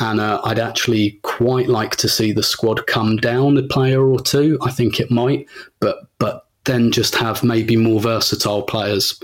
[0.00, 4.18] And uh, I'd actually quite like to see the squad come down a player or
[4.18, 4.58] two.
[4.60, 5.46] I think it might,
[5.78, 9.20] but but then just have maybe more versatile players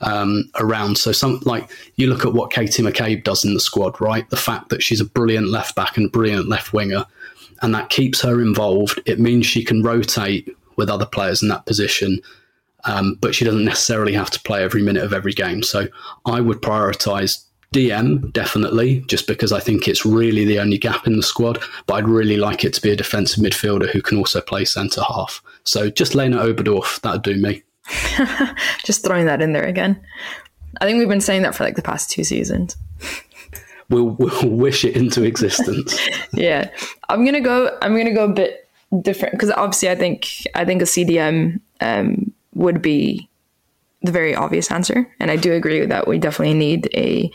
[0.00, 0.98] um, around.
[0.98, 4.28] So some like you look at what Katie McCabe does in the squad, right?
[4.30, 7.04] The fact that she's a brilliant left back and brilliant left winger,
[7.62, 9.00] and that keeps her involved.
[9.06, 12.20] It means she can rotate with other players in that position,
[12.84, 15.62] um, but she doesn't necessarily have to play every minute of every game.
[15.62, 15.88] So
[16.24, 21.16] I would prioritise DM definitely, just because I think it's really the only gap in
[21.16, 21.58] the squad.
[21.86, 25.02] But I'd really like it to be a defensive midfielder who can also play centre
[25.02, 25.42] half.
[25.68, 27.62] So just Lena Oberdorf, that'd do me.
[28.84, 30.02] just throwing that in there again.
[30.80, 32.74] I think we've been saying that for like the past two seasons.
[33.90, 35.98] We'll, we'll wish it into existence.
[36.32, 36.70] yeah,
[37.10, 37.76] I'm gonna go.
[37.82, 38.66] I'm gonna go a bit
[39.02, 43.28] different because obviously I think I think a CDM um, would be
[44.02, 47.30] the very obvious answer, and I do agree that we definitely need a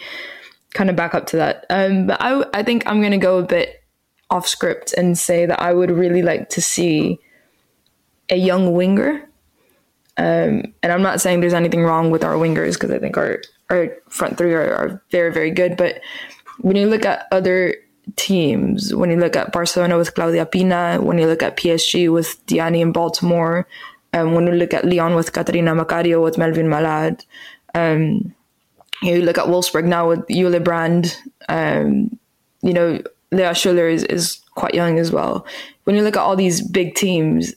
[0.74, 1.68] kind of back up to that.
[1.70, 3.84] Um, but I I think I'm gonna go a bit
[4.32, 7.20] off script and say that I would really like to see
[8.30, 9.30] a young winger.
[10.18, 13.42] Um, and I'm not saying there's anything wrong with our wingers because I think our
[13.70, 15.76] our front three are, are very very good.
[15.76, 16.02] But
[16.60, 17.76] when you look at other
[18.16, 22.46] teams, when you look at Barcelona with Claudia Pina, when you look at PSG with
[22.46, 23.68] Diani in Baltimore,
[24.14, 27.26] um, when you look at Lyon with Catarina Macario with Melvine Malard,
[27.74, 28.34] um,
[29.02, 31.18] you look at Wolfsburg now with Jule Brand,
[31.50, 32.18] um,
[32.62, 35.46] you know, Lea Schüller is, is quite young as well.
[35.84, 37.54] When you look at all these big teams,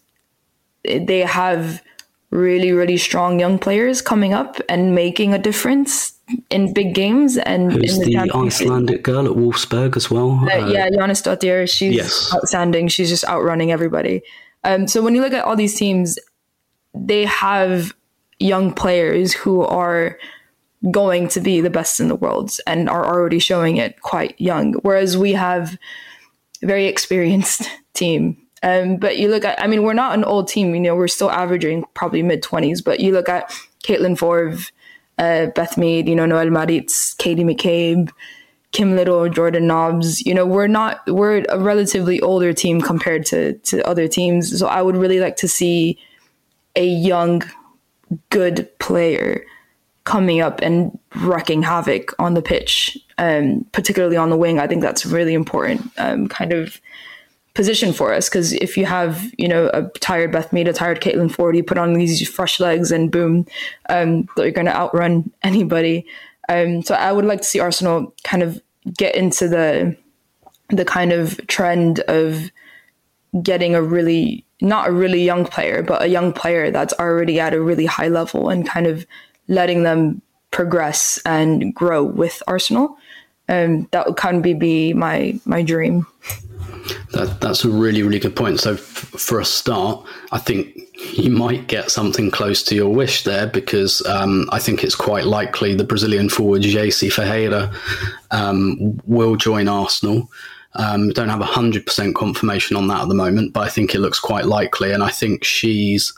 [0.87, 1.83] they have
[2.31, 6.13] really, really strong young players coming up and making a difference
[6.51, 7.37] in big games.
[7.39, 10.41] And who's in the, the Icelandic girl at Wolfsburg as well?
[10.43, 11.69] Uh, uh, yeah, Jónsdóttir.
[11.69, 12.35] She's yes.
[12.35, 12.89] outstanding.
[12.89, 14.23] She's just outrunning everybody.
[14.65, 16.19] Um, so when you look at all these teams,
[16.95, 17.95] they have
[18.39, 20.19] young players who are
[20.91, 24.75] going to be the best in the world and are already showing it quite young.
[24.83, 25.79] Whereas we have
[26.63, 28.46] a very experienced team.
[28.67, 31.07] Um, but you look at, I mean, we're not an old team, you know, we're
[31.07, 33.49] still averaging probably mid 20s, but you look at
[33.85, 34.73] Caitlin Foord,
[35.19, 38.11] uh, Beth Mead, you know, Noelle Maritz, Katie McCabe,
[38.73, 43.53] Kim Little, Jordan Nobbs, you know, we're not, we're a relatively older team compared to,
[43.59, 44.59] to other teams.
[44.59, 45.97] So I would really like to see
[46.75, 47.45] a young,
[48.31, 49.47] good player
[50.03, 54.59] coming up and wrecking havoc on the pitch, um, particularly on the wing.
[54.59, 56.81] I think that's really important um, kind of
[57.57, 61.01] position for us because if you have you know a tired Beth Mead, a tired
[61.01, 63.47] Caitlin Foord, you put on these fresh legs and boom,
[63.89, 66.07] um, they're going to outrun anybody.
[66.49, 68.63] Um, so I would like to see Arsenal kind of
[68.97, 69.97] get into the
[70.69, 72.51] the kind of trend of
[73.43, 77.55] getting a really not a really young player, but a young player that's already at
[77.55, 79.07] a really high level and kind of
[79.49, 82.97] letting them progress and grow with Arsenal.
[83.49, 86.07] Um, that would kind of be my my dream.
[87.13, 88.61] That, that's a really, really good point.
[88.61, 90.79] So, f- for a start, I think
[91.13, 95.25] you might get something close to your wish there because um, I think it's quite
[95.25, 97.73] likely the Brazilian forward Geyse Ferreira
[98.31, 100.31] um, will join Arsenal.
[100.75, 104.21] Um, don't have 100% confirmation on that at the moment, but I think it looks
[104.21, 104.93] quite likely.
[104.93, 106.13] And I think she's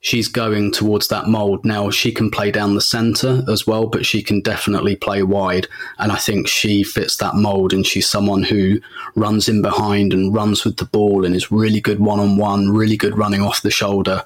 [0.00, 1.90] she's going towards that mold now.
[1.90, 5.68] She can play down the center as well, but she can definitely play wide.
[5.98, 7.72] And I think she fits that mold.
[7.72, 8.80] And she's someone who
[9.14, 12.70] runs in behind and runs with the ball and is really good one on one,
[12.70, 14.24] really good running off the shoulder.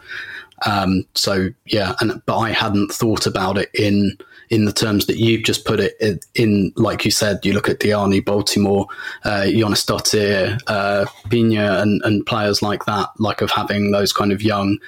[0.67, 4.17] Um, so yeah, and but I hadn't thought about it in
[4.51, 7.69] in the terms that you've just put it in, in like you said, you look
[7.69, 8.87] at Diani, Baltimore,
[9.25, 14.43] uh, Jónsdóttir, uh, Pina, and, and players like that, like of having those kind of
[14.43, 14.79] young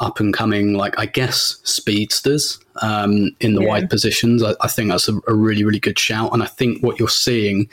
[0.00, 3.68] up and coming, like I guess speedsters um, in the yeah.
[3.68, 4.42] wide positions.
[4.42, 7.08] I, I, think that's a, a, really really good shout, and I think what you're
[7.08, 7.68] seeing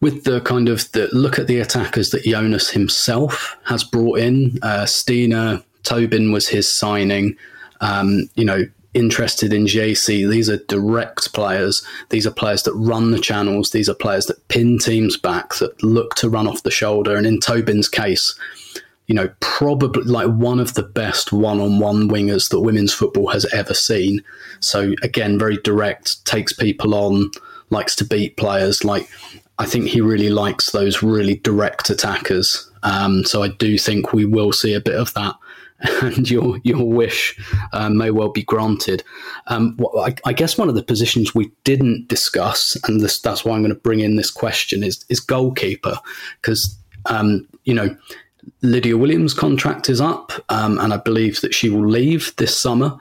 [0.00, 4.58] with the kind of the look at the attackers that Jonas himself has brought in.
[4.62, 7.36] Uh, Stina Tobin was his signing.
[7.80, 10.06] Um, you know, interested in Geyse.
[10.06, 11.86] These are direct players.
[12.10, 13.70] These are players that run the channels.
[13.70, 17.16] These are players that pin teams back, that look to run off the shoulder.
[17.16, 18.38] And in Tobin's case,
[19.06, 23.28] you know, probably like one of the best one on one wingers that women's football
[23.28, 24.22] has ever seen.
[24.60, 27.30] So, again, very direct, takes people on,
[27.70, 28.84] likes to beat players.
[28.84, 29.08] Like,
[29.58, 32.70] I think he really likes those really direct attackers.
[32.82, 35.34] Um, so, I do think we will see a bit of that.
[36.00, 37.38] And your your wish
[37.72, 39.02] uh, may well be granted.
[39.48, 43.54] Um, I, I, guess one of the positions we didn't discuss, and this, that's why
[43.54, 45.98] I'm going to bring in this question, is is goalkeeper
[46.40, 47.94] because um, you know
[48.64, 52.96] Lydia Williams' contract is up, um, and I believe that she will leave this summer.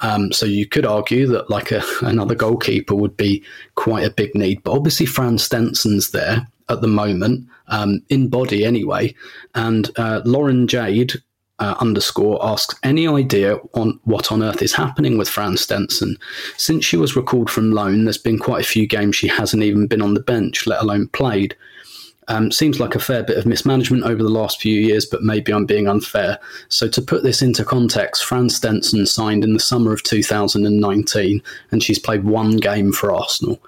[0.00, 3.44] Um, so you could argue that like a, another goalkeeper would be
[3.74, 8.64] quite a big need, but obviously Fran Stenson's there at the moment um, in body
[8.64, 9.14] anyway.
[9.54, 11.14] And uh, Lauren Jade
[11.58, 16.16] uh, underscore asks any idea on what on earth is happening with Fran Stenson
[16.56, 18.04] since she was recalled from loan.
[18.04, 21.08] There's been quite a few games she hasn't even been on the bench, let alone
[21.08, 21.54] played.
[22.28, 25.52] Um, seems like a fair bit of mismanagement over the last few years, but maybe
[25.52, 26.38] I'm being unfair.
[26.68, 31.82] So, to put this into context, Fran Stenson signed in the summer of 2019, and
[31.82, 33.60] she's played one game for Arsenal.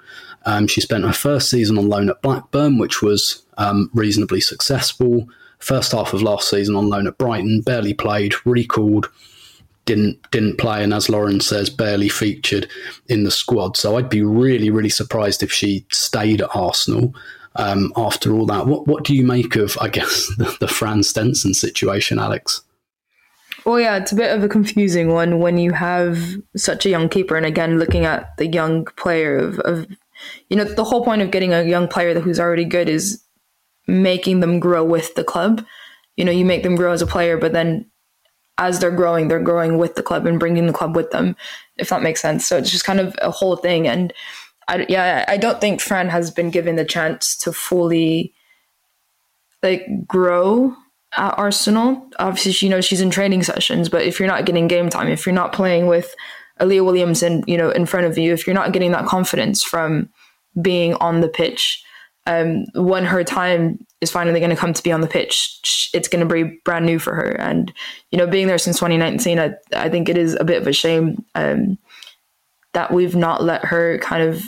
[0.47, 5.29] Um, she spent her first season on loan at Blackburn, which was um, reasonably successful.
[5.59, 9.11] First half of last season on loan at Brighton, barely played, recalled,
[9.87, 12.69] didn't didn't play, and as Lauren says, barely featured
[13.09, 13.77] in the squad.
[13.77, 17.15] So I'd be really really surprised if she stayed at Arsenal
[17.57, 18.67] um, after all that.
[18.67, 22.63] What what do you make of, I guess, the, the Fran Stenson situation, Alex?
[23.65, 26.19] Well, yeah, it's a bit of a confusing one when you have
[26.55, 29.87] such a young keeper, and again, looking at the young player of, of
[30.49, 33.23] you know, the whole point of getting a young player who's already good is
[33.87, 35.65] making them grow with the club.
[36.17, 37.87] You know, you make them grow as a player, but then
[38.59, 41.35] as they're growing, they're growing with the club and bringing the club with them,
[41.77, 42.47] if that makes sense.
[42.47, 43.89] So it's just kind of a whole thing.
[43.89, 44.13] And
[44.69, 48.35] I, yeah, I don't think Fran has been given the chance to fully
[49.63, 50.75] like grow
[51.17, 52.09] at Arsenal.
[52.19, 55.27] Obviously, you know she's in training sessions, but if you're not getting game time, if
[55.27, 56.15] you're not playing with
[56.59, 59.63] a Leah Williamson, you know, in front of you, if you're not getting that confidence
[59.63, 60.09] from
[60.61, 61.83] being on the pitch,
[62.27, 66.09] um, when her time is finally going to come to be on the pitch, it's
[66.09, 67.39] going to be brand new for her.
[67.41, 67.73] And
[68.11, 70.73] you know, being there since 2019, I, I think it is a bit of a
[70.73, 71.79] shame um,
[72.73, 74.43] that we've not let her kind of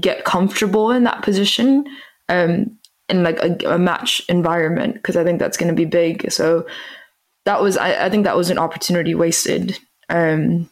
[0.00, 1.84] get comfortable in that position
[2.28, 2.78] um,
[3.08, 6.30] in like a, a match environment because I think that's going to be big.
[6.32, 6.66] So
[7.44, 9.78] that was I, I think that was an opportunity wasted.
[10.08, 10.68] Um,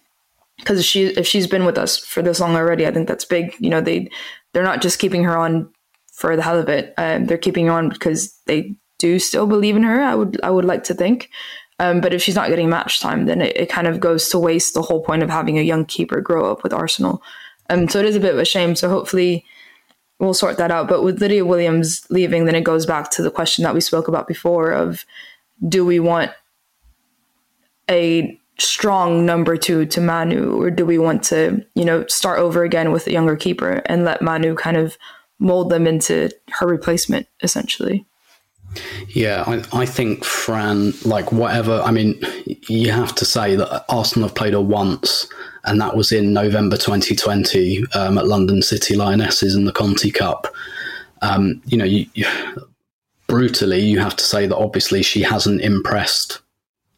[0.58, 3.56] because she if she's been with us for this long already, I think that's big.
[3.58, 4.10] You know, they
[4.52, 5.72] they're not just keeping her on
[6.12, 6.92] for the hell of it.
[6.98, 10.02] Um, they're keeping her on because they do still believe in her.
[10.02, 11.30] I would I would like to think.
[11.78, 14.38] Um, but if she's not getting match time, then it, it, kind of goes to
[14.38, 17.22] waste the whole point of having a young keeper grow up with Arsenal.
[17.70, 18.74] Um, so it is a bit of a shame.
[18.74, 19.44] So hopefully
[20.18, 20.88] we'll sort that out.
[20.88, 24.08] But with Lydia Williams leaving, then it goes back to the question that we spoke
[24.08, 25.06] about before of
[25.66, 26.32] do we want
[27.90, 32.62] a strong number two to Manu, or do we want to, you know, start over
[32.62, 34.98] again with a younger keeper and let Manu kind of
[35.38, 38.06] mold them into her replacement, essentially?
[39.08, 42.20] Yeah, I, I think Fran, like whatever, I mean,
[42.68, 45.26] you have to say that Arsenal have played her once,
[45.64, 50.46] and that was in November 2020 um, at London City Lionesses in the Conti Cup.
[51.22, 52.26] Um, you know, you, you,
[53.26, 56.40] brutally, you have to say that obviously she hasn't impressed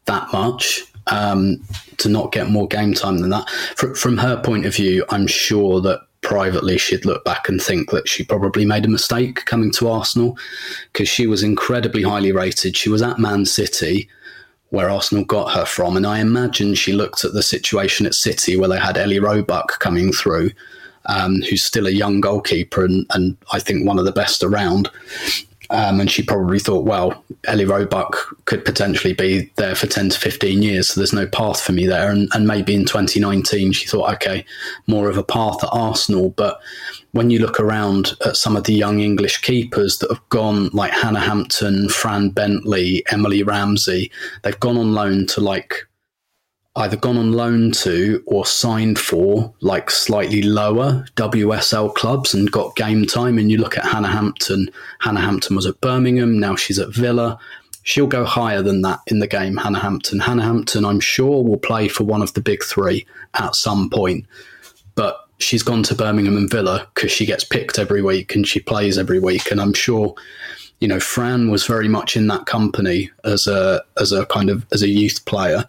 [0.05, 1.61] that much um,
[1.97, 3.49] to not get more game time than that.
[3.75, 7.91] From, from her point of view, I'm sure that privately she'd look back and think
[7.91, 10.37] that she probably made a mistake coming to Arsenal
[10.91, 12.77] because she was incredibly highly rated.
[12.77, 14.09] She was at Man City
[14.73, 15.95] where Arsenal got her from.
[15.95, 19.77] And I imagine she looked at the situation at City where they had Ellie Roebuck
[19.77, 20.49] coming through,
[21.05, 24.89] um, who's still a young goalkeeper and, and I think one of the best around.
[25.69, 30.19] Um, and she probably thought, well, Ellie Roebuck could potentially be there for 10 to
[30.19, 32.11] 15 years, so there's no path for me there.
[32.11, 34.45] And, and maybe in 2019, she thought, okay,
[34.87, 36.31] more of a path at Arsenal.
[36.31, 36.59] But
[37.11, 40.91] when you look around at some of the young English keepers that have gone, like
[40.91, 44.11] Hannah Hampton, Fran Bentley, Emily Ramsey,
[44.41, 45.87] they've gone on loan to like
[46.75, 52.75] either gone on loan to or signed for like slightly lower WSL clubs and got
[52.75, 53.37] game time.
[53.37, 54.69] And you look at Hannah Hampton.
[54.99, 56.39] Hannah Hampton was at Birmingham.
[56.39, 57.37] Now she's at Villa.
[57.83, 60.19] She'll go higher than that in the game, Hannah Hampton.
[60.19, 63.05] Hannah Hampton, I'm sure, will play for one of the big three
[63.35, 64.25] at some point.
[64.95, 68.59] But she's gone to Birmingham and Villa because she gets picked every week and she
[68.59, 69.51] plays every week.
[69.51, 70.15] And I'm sure,
[70.79, 74.65] you know, Fran was very much in that company as a as a kind of
[74.71, 75.65] as a youth player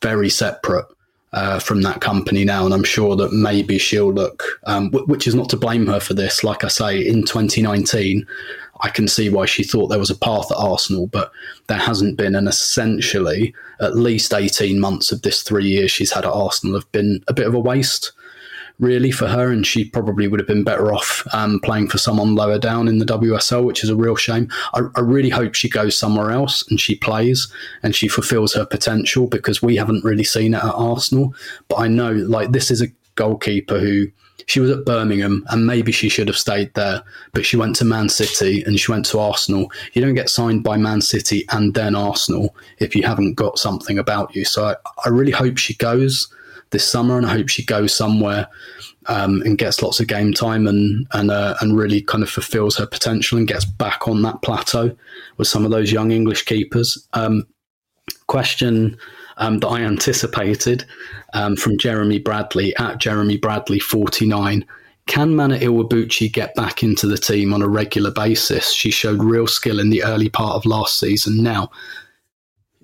[0.00, 0.86] very separate
[1.32, 2.64] uh, from that company now.
[2.64, 6.00] And I'm sure that maybe she'll look, um, w- which is not to blame her
[6.00, 6.44] for this.
[6.44, 8.26] Like I say, in 2019,
[8.80, 11.30] I can see why she thought there was a path at Arsenal, but
[11.68, 12.34] there hasn't been.
[12.34, 16.90] And essentially, at least 18 months of this three years she's had at Arsenal have
[16.92, 18.12] been a bit of a waste
[18.78, 22.34] really for her, and she probably would have been better off um, playing for someone
[22.34, 24.48] lower down in the WSL, which is a real shame.
[24.74, 27.52] I, I, really hope she goes somewhere else and she plays
[27.82, 31.34] and she fulfills her potential because we haven't really seen it at Arsenal.
[31.68, 34.06] But I know, like, this is a goalkeeper who
[34.46, 37.02] she was at Birmingham and maybe she should have stayed there,
[37.32, 39.70] but she went to Man City and she went to Arsenal.
[39.92, 43.98] You don't get signed by Man City and then Arsenal if you haven't got something
[43.98, 44.44] about you.
[44.44, 46.32] So I, I really hope she goes
[46.72, 48.48] this summer, and I hope she goes somewhere
[49.06, 52.76] um, and gets lots of game time and and uh, and really kind of fulfills
[52.76, 54.96] her potential and gets back on that plateau
[55.36, 57.08] with some of those young English keepers.
[57.12, 57.46] Um,
[58.26, 58.96] question
[59.36, 60.84] um, that I anticipated
[61.34, 64.64] um, from Jeremy Bradley at Jeremy Bradley forty nine.
[65.06, 68.72] Can Mana Iwabuchi get back into the team on a regular basis?
[68.72, 71.42] She showed real skill in the early part of last season.
[71.42, 71.70] Now,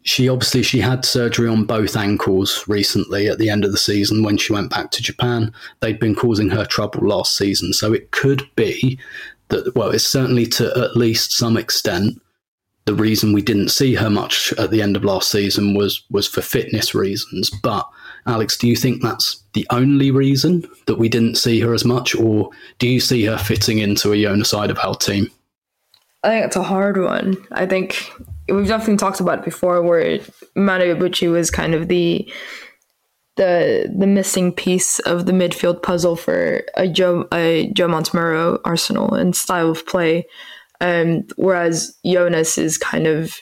[0.08, 4.22] she obviously she had surgery on both ankles recently at the end of the season
[4.22, 5.52] when she went back to Japan.
[5.80, 8.98] They'd been causing her trouble last season, so it could be
[9.48, 12.20] that well, it's certainly to at least some extent
[12.86, 16.26] the reason we didn't see her much at the end of last season was was
[16.26, 17.50] for fitness reasons.
[17.62, 17.86] But
[18.26, 22.14] Alex, do you think that's the only reason that we didn't see her as much,
[22.14, 22.48] or
[22.78, 25.30] do you see her fitting into a Jonas Eidevall team?
[26.24, 27.36] I think it's a hard one.
[27.52, 28.10] I think
[28.48, 30.20] we've definitely talked about it before where
[30.56, 32.30] Mana Iwabuchi was kind of the
[33.36, 39.14] the the missing piece of the midfield puzzle for a Joe a Joe Montemurro Arsenal
[39.14, 40.26] and style of play.
[40.80, 43.36] Um, whereas Jonas is kind of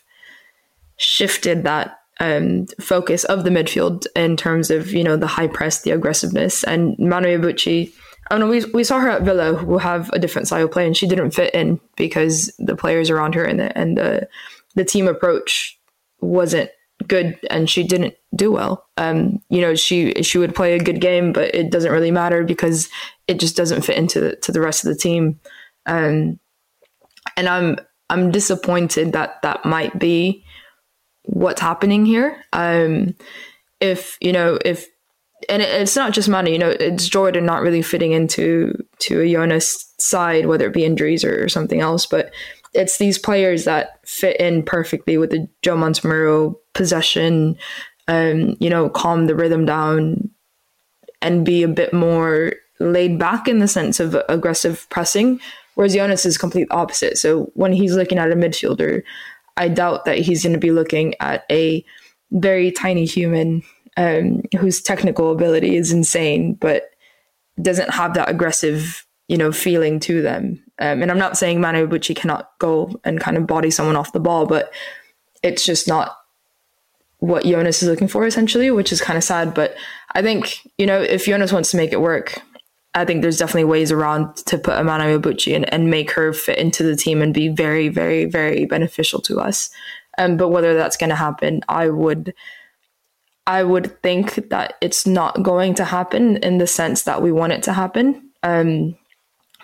[0.99, 5.83] shifted that um, focus of the midfield in terms of you know the high press,
[5.83, 7.93] the aggressiveness, and Mana Iwabuchi.
[8.31, 8.49] I know.
[8.49, 11.07] We, we saw her at Villa, who have a different style of play, and she
[11.07, 14.29] didn't fit in because the players around her and the and the
[14.77, 15.79] the team approach
[16.21, 16.71] wasn't
[17.09, 18.87] good and she didn't do well.
[18.97, 22.45] Um, you know, she she would play a good game, but it doesn't really matter
[22.45, 22.89] because
[23.27, 25.41] it just doesn't fit into the, to the rest of the team.
[25.87, 26.39] Um,
[27.37, 30.45] and I'm I'm disappointed that that might be
[31.25, 32.43] what's happening here.
[32.53, 33.15] Um,
[33.81, 34.87] if you know if
[35.49, 39.21] and it, it's not just money, you know, it's Jordan not really fitting into to
[39.21, 42.33] a Jonas side, whether it be injuries or, or something else, but
[42.77, 47.57] it's these players that fit in perfectly with the Joe Montemurro possession,
[48.09, 50.31] um, you know, calm the rhythm down
[51.23, 55.41] and be a bit more laid back in the sense of aggressive pressing.
[55.75, 57.19] Whereas Jonas is complete opposite.
[57.19, 59.03] So when he's looking at a midfielder,
[59.57, 61.85] I doubt that he's going to be looking at a
[62.31, 63.63] very tiny human
[63.97, 66.91] um, whose technical ability is insane, but
[67.61, 70.63] doesn't have that aggressive, you know, feeling to them.
[70.79, 74.13] Um, and I'm not saying Mana Iwabuchi cannot go and kind of body someone off
[74.13, 74.73] the ball, but
[75.43, 76.17] it's just not
[77.19, 79.55] what Jonas is looking for essentially, which is kind of sad.
[79.55, 79.75] But
[80.15, 82.41] I think, you know, if Jonas wants to make it work,
[82.95, 86.33] I think there's definitely ways around to put a Mana Iwabuchi and, and make her
[86.33, 89.71] fit into the team and be very, very, very beneficial to us.
[90.19, 92.33] Um, but whether that's going to happen, I would,
[93.47, 97.53] I would think that it's not going to happen in the sense that we want
[97.53, 98.31] it to happen.
[98.43, 98.97] Um,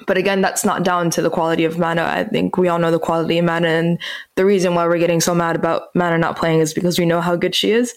[0.06, 2.04] but again, that's not down to the quality of Mana.
[2.04, 3.98] I think we all know the quality of Mana, and
[4.36, 7.20] the reason why we're getting so mad about Mana not playing is because we know
[7.20, 7.94] how good she is.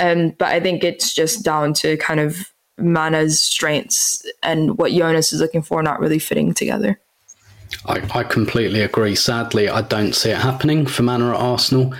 [0.00, 5.32] Um, but I think it's just down to kind of Mana's strengths and what Jonas
[5.32, 7.00] is looking for not really fitting together.
[7.86, 9.14] I, I, completely agree.
[9.14, 11.92] Sadly, I don't see it happening for Mana at Arsenal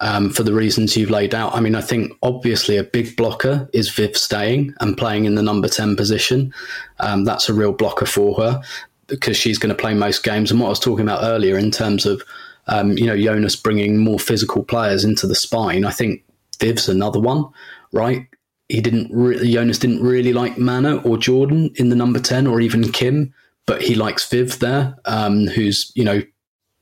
[0.00, 1.54] um, for the reasons you've laid out.
[1.54, 5.42] I mean, I think obviously a big blocker is Viv staying and playing in the
[5.42, 6.52] number 10 position.
[7.00, 8.60] Um, that's a real blocker for her
[9.06, 10.50] because she's going to play most games.
[10.50, 12.22] And what I was talking about earlier in terms of,
[12.66, 16.24] um, you know, Jonas bringing more physical players into the spine, I think
[16.60, 17.46] Viv's another one,
[17.92, 18.26] right?
[18.68, 22.60] He didn't really, Jonas didn't really like Mana or Jordan in the number 10 or
[22.60, 23.34] even Kim,
[23.66, 26.22] but he likes Viv there, um, who's, you know,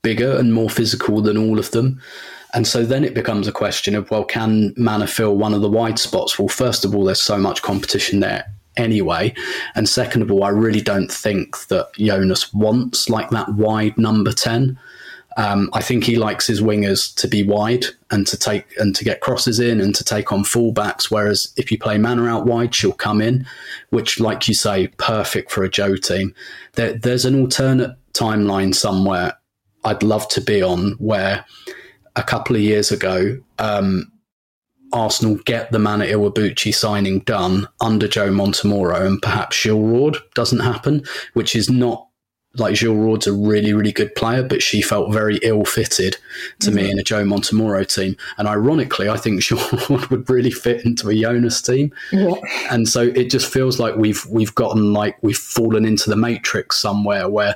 [0.03, 2.01] bigger and more physical than all of them.
[2.53, 5.69] And so then it becomes a question of, well, can Mana fill one of the
[5.69, 6.37] wide spots?
[6.37, 8.45] Well, first of all, there's so much competition there
[8.77, 9.33] anyway.
[9.75, 14.31] And second of all, I really don't think that Jonas wants like that wide number
[14.31, 14.79] 10.
[15.37, 19.05] Um, I think he likes his wingers to be wide and to take and to
[19.05, 21.09] get crosses in and to take on fullbacks.
[21.09, 23.45] Whereas if you play Mana out wide, she'll come in,
[23.91, 26.35] which, like you say, perfect for a Joe team.
[26.73, 29.37] There, there's an alternate timeline somewhere
[29.83, 31.45] I'd love to be on where
[32.15, 34.11] a couple of years ago, um,
[34.93, 41.03] Arsenal get the Mana Iwabuchi signing done under Joe Montemurro and perhaps Jill doesn't happen,
[41.33, 42.07] which is not
[42.55, 46.17] like Jill Roord's a really, really good player, but she felt very ill fitted
[46.59, 46.75] to mm-hmm.
[46.75, 48.17] me in a Joe Montemurro team.
[48.37, 51.93] And ironically, I think Jill Roord would really fit into a Jonas team.
[52.11, 52.33] Yeah.
[52.69, 56.77] And so it just feels like we've we've gotten like we've fallen into the matrix
[56.77, 57.55] somewhere where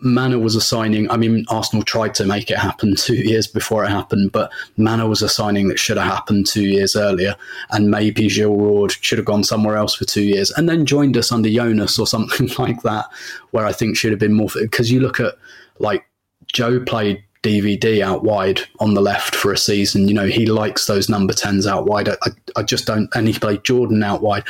[0.00, 1.10] Mana was a signing.
[1.10, 5.06] I mean, Arsenal tried to make it happen two years before it happened, but Mana
[5.06, 7.34] was a signing that should have happened two years earlier.
[7.70, 11.16] And maybe Jill Roord should have gone somewhere else for two years and then joined
[11.16, 13.06] us under Jonas or something like that,
[13.50, 14.48] where I think should have been more.
[14.54, 15.34] Because you look at
[15.78, 16.04] like
[16.46, 20.08] Joe played DVD out wide on the left for a season.
[20.08, 22.08] You know, he likes those number 10s out wide.
[22.08, 22.16] I,
[22.56, 24.44] I, just don't, and he played Jordan out wide.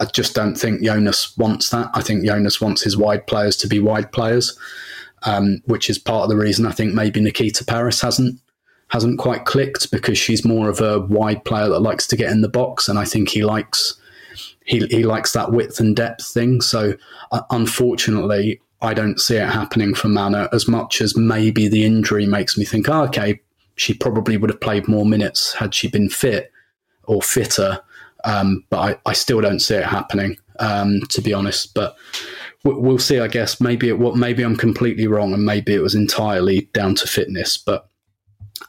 [0.00, 1.90] I just don't think Jonas wants that.
[1.94, 4.58] I think Jonas wants his wide players to be wide players,
[5.24, 8.40] um, which is part of the reason I think maybe Nikita Parris hasn't
[8.88, 12.40] hasn't quite clicked because she's more of a wide player that likes to get in
[12.40, 14.00] the box, and I think he likes
[14.64, 16.60] he he likes that width and depth thing.
[16.60, 16.94] So
[17.30, 22.26] uh, unfortunately, I don't see it happening for Mana as much as maybe the injury
[22.26, 23.40] makes me think, oh, okay,
[23.76, 26.50] she probably would have played more minutes had she been fit
[27.04, 27.80] or fitter.
[28.24, 31.74] Um, but I, I, still don't see it happening, um, to be honest.
[31.74, 31.96] But
[32.64, 33.18] we'll see.
[33.18, 36.94] I guess maybe it, what maybe I'm completely wrong, and maybe it was entirely down
[36.96, 37.56] to fitness.
[37.56, 37.86] But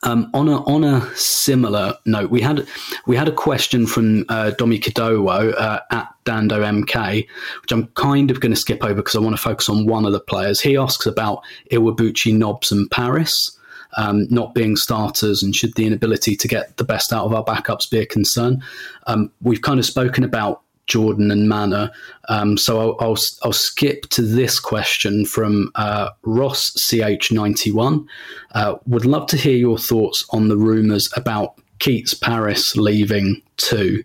[0.03, 2.65] um, on a on a similar note, we had
[3.05, 7.27] we had a question from uh, Domi Kidowo uh, at Dando MK,
[7.61, 10.05] which I'm kind of going to skip over because I want to focus on one
[10.05, 10.61] of the players.
[10.61, 11.41] He asks about
[11.71, 13.57] Iwabuchi, Nobbs, and Parris
[13.97, 17.43] um, not being starters and should the inability to get the best out of our
[17.43, 18.63] backups be a concern.
[19.07, 21.91] Um, we've kind of spoken about Jordan and Mana.
[22.27, 28.05] Um, so I'll, I'll, I'll, skip to this question from uh, Ross CH91.
[28.53, 34.03] Uh, would love to hear your thoughts on the rumours about Keats Parris leaving too.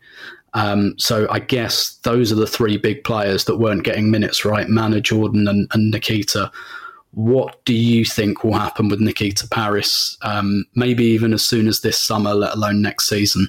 [0.55, 4.69] Um, so I guess those are the three big players that weren't getting minutes right:
[4.69, 6.51] Mana, Jordan, and, and Nikita.
[7.17, 10.19] What do you think will happen with Nikita Parris?
[10.21, 13.49] Um, maybe even as soon as this summer, let alone next season.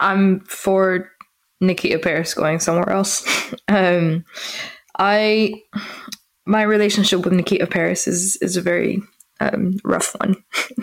[0.00, 1.10] I'm for
[1.62, 3.26] Nikita Parris going somewhere else.
[3.68, 4.26] um,
[4.98, 5.54] I
[6.44, 9.02] my relationship with Nikita Parris is is a very
[9.40, 10.36] um, rough one.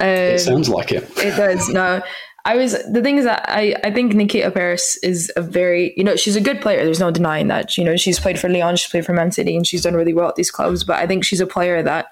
[0.00, 1.10] um, it sounds like it.
[1.18, 1.68] it does.
[1.68, 2.02] No,
[2.44, 6.04] I was the thing is that I I think Nikita Parris is a very you
[6.04, 6.84] know she's a good player.
[6.84, 7.76] There's no denying that.
[7.78, 10.14] You know she's played for Lyon, she's played for Man City, and she's done really
[10.14, 10.84] well at these clubs.
[10.84, 12.06] But I think she's a player that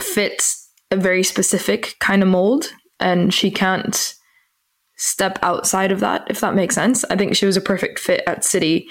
[0.00, 4.14] fits a very specific kind of mold, and she can't
[4.96, 6.26] step outside of that.
[6.30, 8.88] If that makes sense, I think she was a perfect fit at City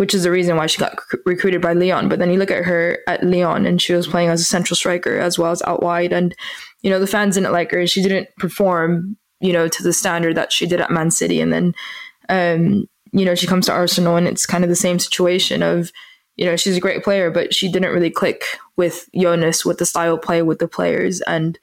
[0.00, 2.08] which is the reason why she got recruited by Lyon.
[2.08, 4.74] But then you look at her at Lyon, and she was playing as a central
[4.74, 6.34] striker as well as out wide, and
[6.80, 7.86] you know the fans didn't like her.
[7.86, 11.52] She didn't perform, you know, to the standard that she did at Man City, and
[11.52, 11.74] then,
[12.28, 15.90] um, you know, she comes to Arsenal, and it's kind of the same situation of,
[16.36, 18.44] you know, she's a great player, but she didn't really click
[18.76, 21.58] with Jonas, with the style play, with the players, and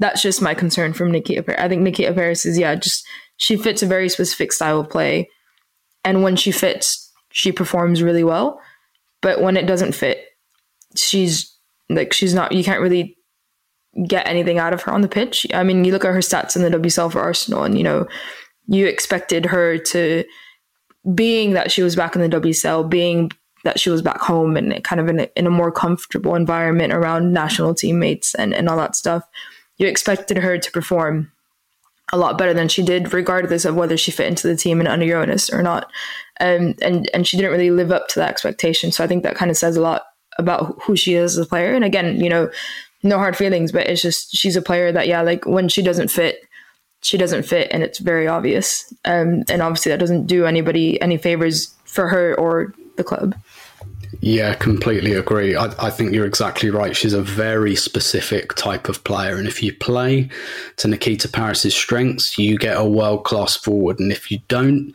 [0.00, 1.42] that's just my concern from Nikita.
[1.42, 1.60] Parris.
[1.60, 3.06] I think Nikita Parris is yeah, just
[3.36, 5.28] she fits a very specific style of play,
[6.04, 8.60] and when she fits she performs really well.
[9.20, 10.24] But when it doesn't fit,
[10.96, 11.56] she's
[11.88, 13.16] like she's not you can't really
[14.06, 15.46] get anything out of her on the pitch.
[15.52, 18.06] I mean, you look at her stats in the WSL for Arsenal and you know,
[18.66, 20.24] you expected her to
[21.14, 23.30] being that she was back in the WSL, being
[23.64, 26.92] that she was back home and kind of in a, in a more comfortable environment
[26.92, 29.24] around national teammates and, and all that stuff.
[29.78, 31.32] You expected her to perform
[32.12, 34.88] a lot better than she did, regardless of whether she fit into the team and
[34.88, 35.90] under Jonas or not.
[36.40, 38.92] Um, and and she didn't really live up to that expectation.
[38.92, 40.04] So I think that kind of says a lot
[40.38, 41.74] about who she is as a player.
[41.74, 42.50] And again, you know,
[43.02, 46.08] no hard feelings, but it's just she's a player that yeah, like when she doesn't
[46.08, 46.40] fit,
[47.02, 48.92] she doesn't fit, and it's very obvious.
[49.04, 53.34] Um, and obviously that doesn't do anybody any favors for her or the club.
[54.20, 55.54] Yeah, completely agree.
[55.54, 56.96] I, I, think you're exactly right.
[56.96, 59.36] She's a very specific type of player.
[59.36, 60.28] And if you play
[60.76, 64.00] to Nikita Parris's strengths, you get a world class forward.
[64.00, 64.92] And if you don't,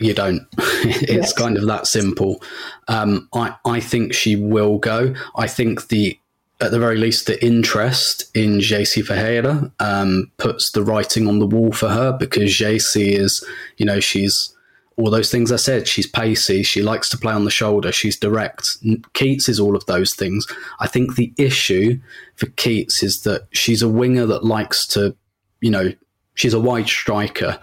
[0.00, 0.46] you don't.
[0.58, 1.32] it's yes.
[1.32, 2.42] kind of that simple.
[2.88, 5.14] Um, I, I think she will go.
[5.36, 6.18] I think the
[6.60, 11.46] at the very least, the interest in Geyse Ferreira um, puts the writing on the
[11.46, 13.44] wall for her because Geyse is,
[13.76, 14.54] you know, she's
[14.96, 15.86] all those things I said.
[15.86, 16.62] She's pacey.
[16.62, 17.92] She likes to play on the shoulder.
[17.92, 18.66] She's direct.
[19.12, 20.46] Keats is all of those things.
[20.80, 22.00] I think the issue
[22.36, 25.14] for Keats is that she's a winger that likes to,
[25.60, 25.92] you know,
[26.34, 27.58] she's a wide striker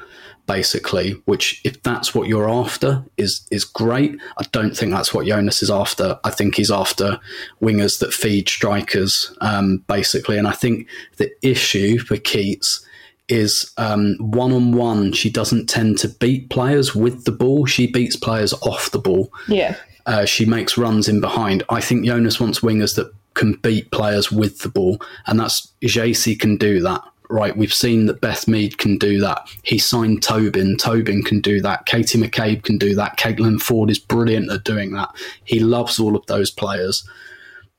[0.46, 5.26] basically which if that's what you're after is is great i don't think that's what
[5.26, 7.20] jonas is after i think he's after
[7.62, 10.88] wingers that feed strikers um, basically and i think
[11.18, 12.86] the issue for keats
[13.30, 15.14] is one on one.
[15.14, 17.66] She doesn't tend to beat players with the ball.
[17.66, 19.32] She beats players off the ball.
[19.48, 19.76] Yeah.
[20.06, 21.64] Uh, she makes runs in behind.
[21.70, 26.38] I think Jonas wants wingers that can beat players with the ball, and that's Geyse
[26.38, 27.02] can do that.
[27.34, 29.50] Right, we've seen that Beth Mead can do that.
[29.64, 30.78] He signed Tobin.
[30.78, 31.88] Tobin can do that.
[31.88, 33.18] Katie McCabe can do that.
[33.18, 35.10] Caitlin Foord is brilliant at doing that.
[35.44, 37.10] He loves all of those players.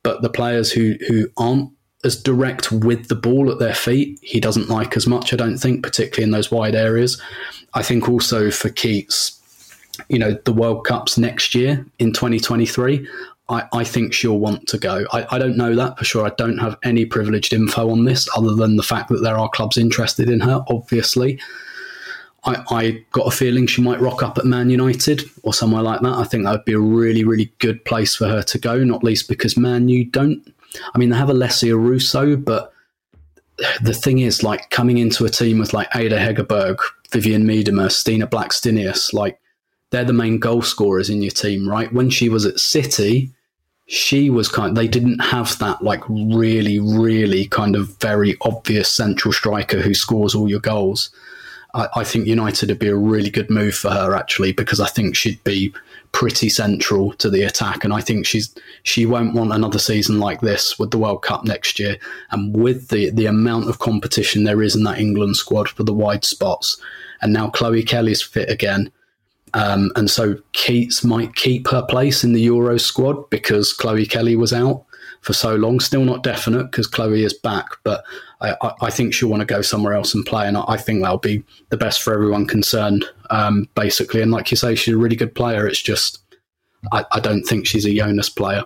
[0.03, 1.71] But the players who who aren't
[2.03, 4.19] as direct with the ball at their feet.
[4.21, 7.21] He doesn't like as much, I don't think, particularly in those wide areas.
[7.73, 9.41] I think also for Keats,
[10.09, 13.07] you know, the World Cup's next year in 2023.
[13.47, 15.05] I, I think she'll want to go.
[15.11, 16.25] I, I don't know that for sure.
[16.25, 19.49] I don't have any privileged info on this other than the fact that there are
[19.49, 21.39] clubs interested in her, obviously.
[22.43, 26.01] I, I, got a feeling she might rock up at Man United or somewhere like
[26.01, 26.13] that.
[26.13, 29.03] I think that would be a really, really good place for her to go, not
[29.03, 30.53] least because Man U don't
[30.93, 32.73] I mean, they have Alessia Russo, but
[33.81, 36.77] the thing is, like coming into a team with like Ada Hegerberg,
[37.09, 39.39] Vivianne Miedema, Stina Blackstenius, like
[39.91, 41.91] they're the main goal scorers in your team, right?
[41.93, 43.31] When she was at City,
[43.87, 49.31] she was kind they didn't have that like really, really kind of very obvious central
[49.31, 51.11] striker who scores all your goals.
[51.73, 54.87] I, I think United would be a really good move for her actually, because I
[54.87, 55.73] think she'd be
[56.11, 60.41] pretty central to the attack, and I think she's she won't want another season like
[60.41, 61.97] this with the World Cup next year,
[62.31, 65.93] and with the the amount of competition there is in that England squad for the
[65.93, 66.81] wide spots,
[67.21, 68.91] and now Chloe Kelly's fit again.
[69.55, 74.35] Um, and so Keats might keep her place in the Euro squad because Chloe Kelly
[74.35, 74.83] was out
[75.21, 75.79] for so long.
[75.79, 78.03] Still not definite because Chloe is back, but
[78.41, 81.19] I, I, think she'll want to go somewhere else and play, and I think that'll
[81.19, 84.21] be the best for everyone concerned, um, basically.
[84.21, 85.65] And like you say, she's a really good player.
[85.65, 86.19] It's just
[86.91, 88.65] I, I don't think she's a Jonas player.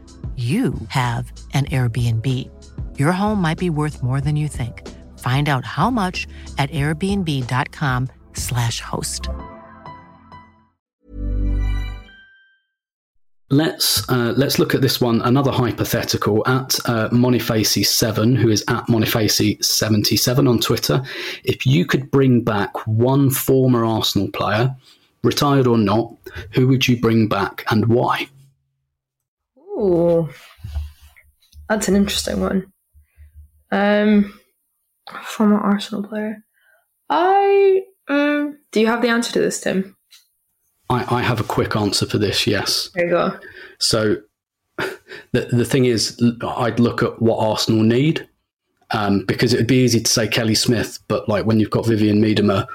[0.41, 2.49] you have an Airbnb.
[2.97, 4.87] Your home might be worth more than you think.
[5.19, 6.25] Find out how much
[6.57, 9.27] at airbnb.com/slash host.
[13.51, 15.21] Let's uh, let's look at this one.
[15.21, 21.03] Another hypothetical at uh, Monifacy7, who is at Monifacy77 on Twitter.
[21.43, 24.73] If you could bring back one former Arsenal player,
[25.21, 26.15] retired or not,
[26.51, 28.29] who would you bring back and why?
[29.81, 30.29] Ooh,
[31.67, 32.71] that's an interesting one.
[33.71, 34.39] Um,
[35.23, 36.43] former Arsenal player.
[37.09, 39.95] I um, do you have the answer to this, Tim?
[40.89, 42.45] I, I have a quick answer for this.
[42.45, 42.89] Yes.
[42.93, 43.39] There you go.
[43.79, 44.17] So
[44.77, 48.27] the the thing is, I'd look at what Arsenal need
[48.91, 51.85] um, because it would be easy to say Kelly Smith, but like when you've got
[51.85, 52.67] Vivianne Miedema,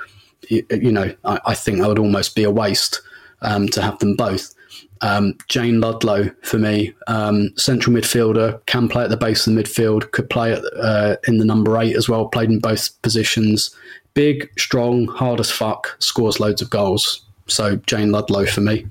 [0.49, 3.01] you, you know, I, I, think that would almost be a waste
[3.43, 4.55] um, to have them both.
[5.03, 9.63] Um, Jayne Ludlow for me, um, central midfielder, can play at the base of the
[9.63, 13.75] midfield, could play at, uh, in the number eight as well, played in both positions.
[14.15, 17.25] Big, strong, hard as fuck, scores loads of goals.
[17.47, 18.87] So Jayne Ludlow for me.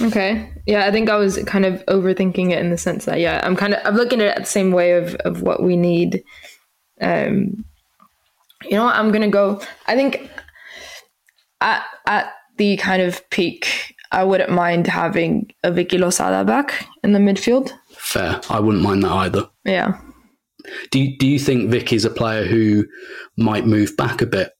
[0.00, 0.50] Okay.
[0.66, 3.56] Yeah, I think I was kind of overthinking it in the sense that yeah, I'm
[3.56, 6.22] kind of I'm looking at it the same way of of what we need.
[7.00, 7.64] Um
[8.64, 10.30] you know what, I'm gonna go I think
[11.60, 17.12] at at the kind of peak I wouldn't mind having a Vicky Losada back in
[17.12, 17.72] the midfield.
[17.90, 18.40] Fair.
[18.48, 19.48] I wouldn't mind that either.
[19.64, 20.00] Yeah.
[20.90, 22.86] Do you, do you think Vicky's a player who
[23.36, 24.52] might move back a bit?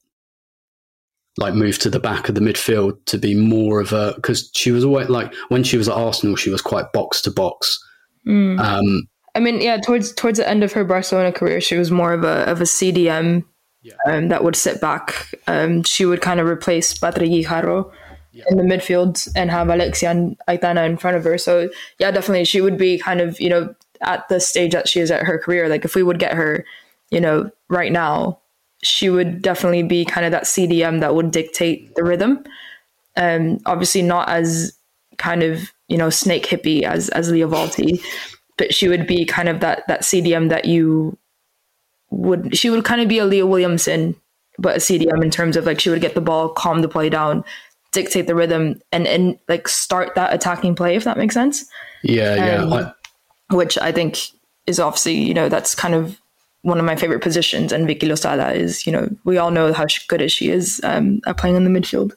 [1.37, 4.71] Like move to the back of the midfield to be more of a because she
[4.71, 7.79] was always like when she was at Arsenal she was quite box to box.
[8.27, 8.59] Mm.
[8.59, 12.11] Um, I mean, yeah, towards towards the end of her Barcelona career, she was more
[12.11, 13.45] of a of a CDM
[13.81, 13.93] yeah.
[14.07, 15.33] um, that would sit back.
[15.47, 17.91] Um, she would kind of replace Patri Guijarro
[18.39, 18.45] yeah.
[18.49, 21.37] in the midfield and have Alexia and Aitana in front of her.
[21.37, 21.69] So
[21.99, 25.11] yeah, definitely she would be kind of, you know, at the stage that she is
[25.11, 25.69] at her career.
[25.69, 26.65] Like if we would get her,
[27.11, 28.39] you know, right now,
[28.81, 32.43] she would definitely be kind of that CDM that would dictate the rhythm.
[33.17, 34.77] Um, obviously not as
[35.17, 38.01] kind of, you know, snake hippie as as Lia Wälti,
[38.57, 41.17] but she would be kind of that that CDM that you
[42.11, 44.15] would she would kind of be a Leah Williamson,
[44.57, 47.09] but a CDM in terms of like she would get the ball, calm the play
[47.09, 47.43] down,
[47.91, 51.65] dictate the rhythm and and like start that attacking play if that makes sense.
[52.03, 54.19] Yeah um, yeah I, which i think
[54.67, 56.19] is obviously you know that's kind of
[56.61, 59.85] one of my favorite positions and vicky losada is you know we all know how
[60.07, 62.13] good as she is um, at playing in the midfield.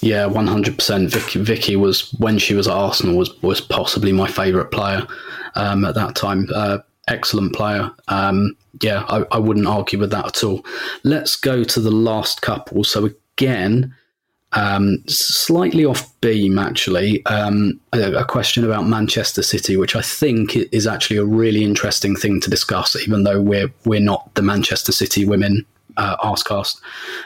[0.00, 4.70] Yeah 100% vicky, vicky was when she was at arsenal was was possibly my favorite
[4.70, 5.06] player
[5.56, 6.48] um, at that time.
[6.54, 7.90] Uh, excellent player.
[8.08, 10.64] Um, yeah I, I wouldn't argue with that at all.
[11.02, 12.84] Let's go to the last couple.
[12.84, 13.94] So again
[14.54, 20.56] um, slightly off beam, actually, um, a, a, question about Manchester City, which I think
[20.72, 24.92] is actually a really interesting thing to discuss, even though we're we're not the Manchester
[24.92, 26.80] City women uh, Arsecast.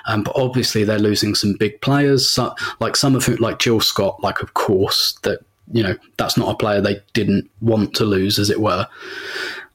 [0.06, 3.80] Um, but obviously, they're losing some big players, so, like some of whom, like Jill
[3.80, 8.04] Scott, like of course that you know that's not a player they didn't want to
[8.04, 8.86] lose, as it were.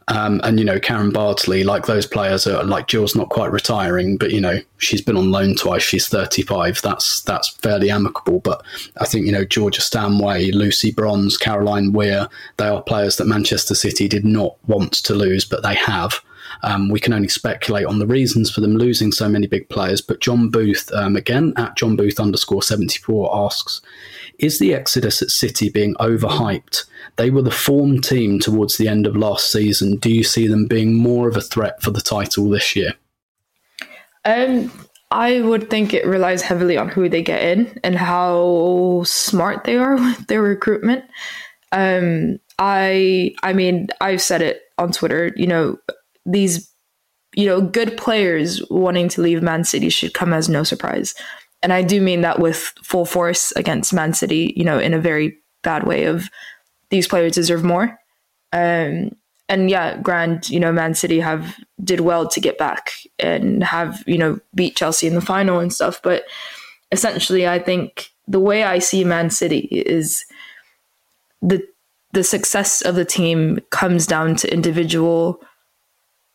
[0.07, 4.17] Um, and you know Karen Bardsley, like those players are like Jill's not quite retiring,
[4.17, 5.81] but you know she's been on loan twice.
[5.81, 6.81] She's thirty five.
[6.81, 8.39] That's that's fairly amicable.
[8.39, 8.63] But
[8.97, 12.27] I think you know Georgia Stanway, Lucy Bronze, Caroline Weir,
[12.57, 16.19] they are players that Manchester City did not want to lose, but they have.
[16.63, 20.01] Um, we can only speculate on the reasons for them losing so many big players.
[20.01, 23.81] But John Booth, um, again at John Booth underscore seventy four, asks:
[24.39, 26.85] Is the exodus at City being overhyped?
[27.17, 29.97] They were the form team towards the end of last season.
[29.97, 32.93] Do you see them being more of a threat for the title this year?
[34.25, 34.71] Um,
[35.11, 39.77] I would think it relies heavily on who they get in and how smart they
[39.77, 41.05] are with their recruitment.
[41.71, 45.31] Um, I, I mean, I've said it on Twitter.
[45.35, 45.77] You know,
[46.25, 46.73] these
[47.35, 51.13] you know, good players wanting to leave Man City should come as no surprise.
[51.61, 54.99] And I do mean that with full force against Man City, you know, in a
[54.99, 56.29] very bad way of
[56.89, 57.97] these players deserve more.
[58.51, 59.11] Um,
[59.49, 64.03] and yeah, grand, you know, Man City have did well to get back and have,
[64.05, 66.01] you know, beat Chelsea in the final and stuff.
[66.03, 66.25] But
[66.91, 70.23] essentially, I think the way I see Man City is
[71.41, 71.65] the
[72.11, 75.41] the success of the team comes down to individual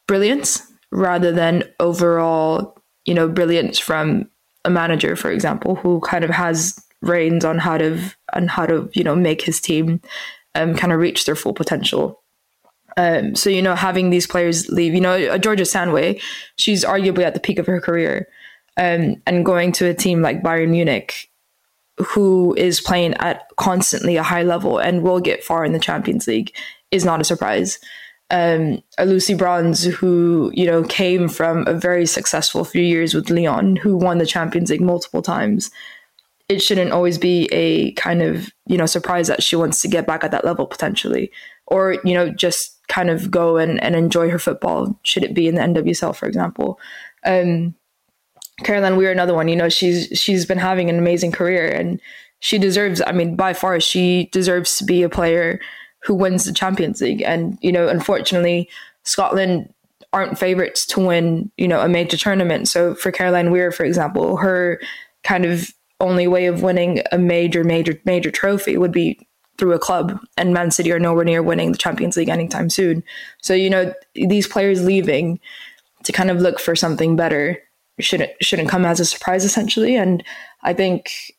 [0.09, 4.29] brilliance rather than overall, you know, brilliance from
[4.65, 8.01] a manager, for example, who kind of has reins on how to
[8.33, 10.01] on how to you know make his team
[10.57, 12.21] um, kind of reach their full potential.
[12.97, 16.21] Um, so you know, having these players leave, you know, Georgia Stanway,
[16.57, 18.27] she's arguably at the peak of her career,
[18.77, 21.31] um, and going to a team like Bayern Munich,
[21.99, 26.27] who is playing at constantly a high level and will get far in the Champions
[26.27, 26.53] League,
[26.91, 27.79] is not a surprise
[28.31, 33.31] um, a Lucy Bronze who you know came from a very successful few years with
[33.31, 35.71] Lyon, who won the Champions League multiple times.
[36.49, 40.07] It shouldn't always be a kind of you know surprise that she wants to get
[40.07, 41.31] back at that level potentially,
[41.67, 44.99] or you know just kind of go and, and enjoy her football.
[45.05, 46.79] Should it be in the NWSL, for example?
[47.25, 47.75] Um,
[48.65, 49.49] Caroline Weir, another one.
[49.49, 51.99] You know, she's she's been having an amazing career, and
[52.41, 53.01] she deserves.
[53.07, 55.61] I mean, by far, she deserves to be a player
[56.09, 57.23] who wins the Champions League.
[57.23, 58.71] And, you know, unfortunately,
[59.05, 59.73] Scotland
[60.15, 62.67] aren't favorites to win, you know, a major tournament.
[62.67, 64.81] So for Caroline Weir, for example, her
[65.23, 69.21] kind of only way of winning a major, major, major trophy would be
[69.59, 70.19] through a club.
[70.39, 73.05] And Man City are nowhere near winning the Champions League anytime soon.
[73.43, 75.41] So, you know, these players leaving
[76.05, 77.59] to kind of look for something better
[78.01, 79.95] shouldn't shouldn't come as a surprise essentially.
[79.95, 80.25] And
[80.63, 81.35] I think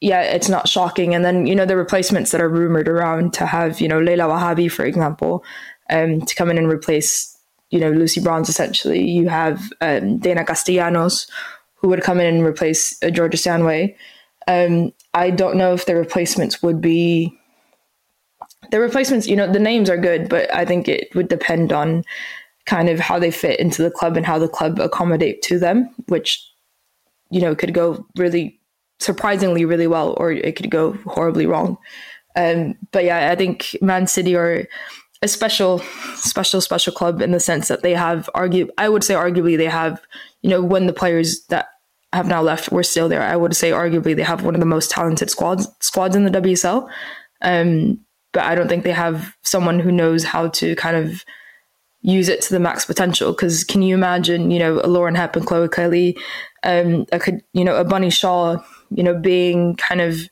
[0.00, 1.14] yeah, it's not shocking.
[1.14, 4.24] And then, you know, the replacements that are rumored around to have, you know, Leila
[4.24, 5.44] Ouahabi, for example,
[5.90, 7.36] um, to come in and replace,
[7.70, 9.06] you know, Lucy Bronze, essentially.
[9.06, 11.28] You have um, Deyna Castellanos,
[11.74, 13.94] who would come in and replace uh, Georgia Stanway.
[14.48, 17.36] Um, I don't know if the replacements would be.
[18.70, 22.04] The replacements, you know, the names are good, but I think it would depend on
[22.66, 25.90] kind of how they fit into the club and how the club accommodate to them,
[26.06, 26.46] which,
[27.30, 28.59] you know, could go really
[29.00, 31.76] surprisingly really well, or it could go horribly wrong.
[32.36, 34.66] Um, but yeah, I think Man City are
[35.22, 35.80] a special,
[36.14, 38.70] special, special club in the sense that they have argue.
[38.78, 40.00] I would say arguably they have,
[40.42, 41.68] you know, when the players that
[42.12, 43.22] have now left were still there.
[43.22, 46.30] I would say arguably they have one of the most talented squads squads in the
[46.30, 46.88] WSL.
[47.42, 48.00] Um,
[48.32, 51.24] but I don't think they have someone who knows how to kind of
[52.02, 53.32] use it to the max potential.
[53.32, 56.16] Because can you imagine, you know, a Lauren Hemp and Chloe Kelly,
[56.62, 57.20] um, a,
[57.52, 58.56] you know, a Bunny Shaw
[58.90, 60.28] you know, being kind of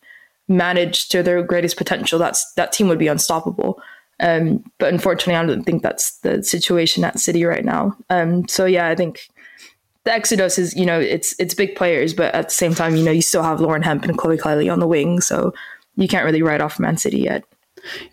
[0.49, 3.81] managed to their greatest potential, that's that team would be unstoppable.
[4.21, 7.97] Um, but unfortunately, I don't think that's the situation at City right now.
[8.11, 9.29] Um, so yeah, I think
[10.05, 13.05] the Exodus is, you know, it's it's big players, but at the same time, you
[13.05, 15.53] know, you still have Lauren Hemp and Chloe Kelly on the wing, so
[15.97, 17.45] you can't really write off Man City yet.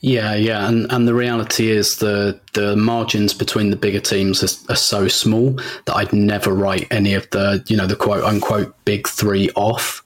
[0.01, 4.75] Yeah, yeah, and and the reality is the the margins between the bigger teams are,
[4.75, 5.53] so small
[5.85, 10.03] that I'd never write any of the you know the quote unquote big three off.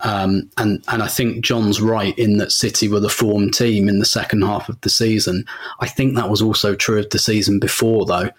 [0.00, 3.98] Um, and and I think John's right in that City were the form team in
[3.98, 5.44] the second half of the season.
[5.80, 8.30] I think that was also true of the season before, though.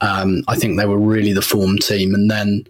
[0.00, 2.66] Um, I think they were really the form team, and then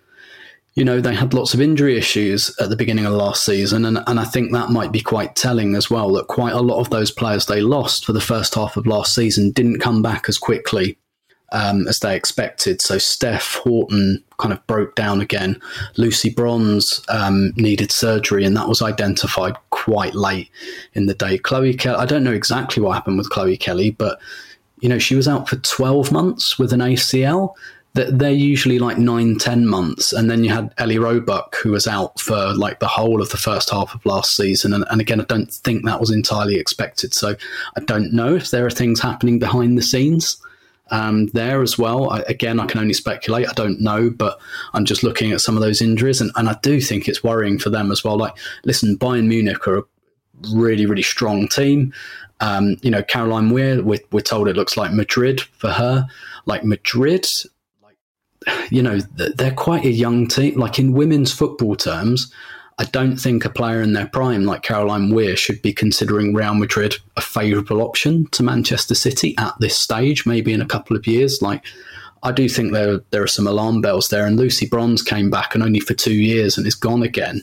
[0.75, 3.99] you know they had lots of injury issues at the beginning of last season, and
[4.07, 6.13] and I think that might be quite telling as well.
[6.13, 9.15] That quite a lot of those players they lost for the first half of last
[9.15, 10.99] season didn't come back as quickly
[11.55, 12.83] um, as they expected.
[12.83, 15.61] So Steph Houghton kind of broke down again.
[15.97, 20.51] Lucy Bronze um, needed surgery, and that was identified quite late
[20.95, 21.39] in the day.
[21.39, 24.19] Chloe Kelly, I don't know exactly what happened with Chloe Kelly, but
[24.81, 27.55] you know she was out for 12 months with an ACL.
[27.95, 30.13] They're usually like nine, ten months.
[30.13, 33.37] And then you had Ellie Roebuck, who was out for like the whole of the
[33.37, 34.73] first half of last season.
[34.73, 37.15] And, and again, I don't think that was entirely expected.
[37.15, 37.37] So
[37.77, 40.39] I don't know if there are things happening behind the scenes
[40.91, 42.11] um, there as well.
[42.11, 43.49] I, again, I can only speculate.
[43.49, 44.39] I don't know, but
[44.75, 47.59] I'm just looking at some of those injuries, and, and I do think it's worrying
[47.59, 48.17] for them as well.
[48.17, 49.83] Like, listen, Bayern Munich are a
[50.53, 51.93] really, really strong team.
[52.41, 56.07] Um, you know, Caroline Weir, we're, we're told it looks like Madrid for her.
[56.47, 57.27] Like Madrid,
[57.83, 57.97] like
[58.71, 60.59] you know, they're quite a young team.
[60.59, 62.33] Like in women's football terms,
[62.79, 66.55] I don't think a player in their prime like Caroline Weir should be considering Real
[66.55, 71.07] Madrid a favourable option to Manchester City at this stage, maybe in a couple of
[71.07, 71.41] years.
[71.41, 71.65] Like,
[72.25, 74.27] I do think there there are some alarm bells there.
[74.27, 77.43] And Lucy Bronze came back and only for two years and is gone again.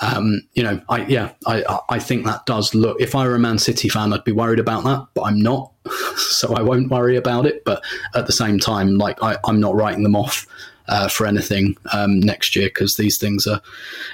[0.00, 2.98] Um, you know, I yeah, I I think that does look.
[3.00, 5.72] If I were a Man City fan, I'd be worried about that, but I'm not.
[6.16, 7.64] so I won't worry about it.
[7.64, 7.82] But
[8.14, 10.46] at the same time, like I, I'm not writing them off
[10.88, 13.60] uh, for anything um, next year because these things are,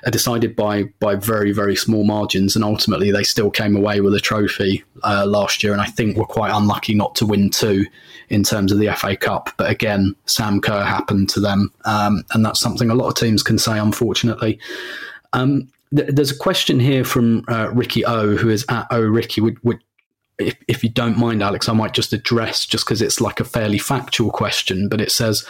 [0.05, 4.15] are decided by by very very small margins, and ultimately they still came away with
[4.15, 7.85] a trophy uh, last year, and I think were quite unlucky not to win two
[8.29, 9.51] in terms of the FA Cup.
[9.57, 13.43] But again, Sam Kerr happened to them, um, and that's something a lot of teams
[13.43, 14.59] can say, unfortunately.
[15.33, 19.79] Um, there's a question here from uh, Ricky O, who is at O Ricky, which,
[20.39, 23.45] if, if you don't mind, Alex, I might just address just because it's like a
[23.45, 24.89] fairly factual question.
[24.89, 25.47] But it says,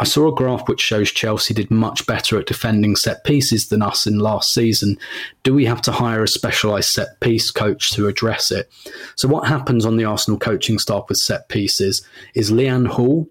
[0.00, 3.82] I saw a graph which shows Chelsea did much better at defending set pieces than
[3.82, 4.98] us in last season.
[5.44, 8.70] Do we have to hire a specialised set piece coach to address it?
[9.14, 12.04] So, what happens on the Arsenal coaching staff with set pieces
[12.34, 13.28] is Leanne Hall,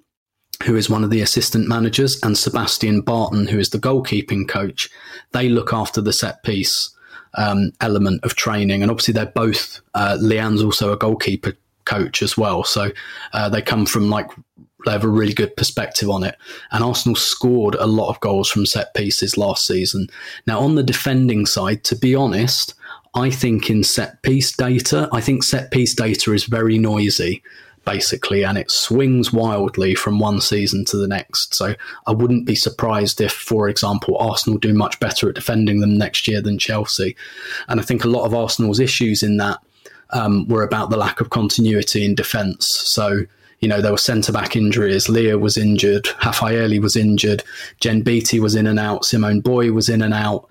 [0.63, 4.89] who is one of the assistant managers, and Sebastian Barton, who is the goalkeeping coach,
[5.33, 6.94] they look after the set piece
[7.38, 8.81] um, element of training.
[8.81, 11.53] And obviously, they're both, uh, Leanne's also a goalkeeper
[11.86, 12.63] coach as well.
[12.63, 12.91] So
[13.33, 14.29] uh, they come from like,
[14.86, 16.36] they have a really good perspective on it.
[16.71, 20.07] And Arsenal scored a lot of goals from set pieces last season.
[20.45, 22.75] Now, on the defending side, to be honest,
[23.15, 27.41] I think in set piece data, I think set piece data is very noisy
[27.86, 31.55] basically, and it swings wildly from one season to the next.
[31.55, 31.75] So
[32.07, 36.27] I wouldn't be surprised if, for example, Arsenal do much better at defending them next
[36.27, 37.15] year than Chelsea.
[37.67, 39.59] And I think a lot of Arsenal's issues in that
[40.09, 42.67] um, were about the lack of continuity in defence.
[42.69, 43.25] So
[43.59, 45.09] you know, there were centre back injuries.
[45.09, 46.05] Leah was injured.
[46.21, 47.43] Rafaelle was injured.
[47.79, 49.05] Jen Beattie was in and out.
[49.05, 50.47] Simone Boye was in and out.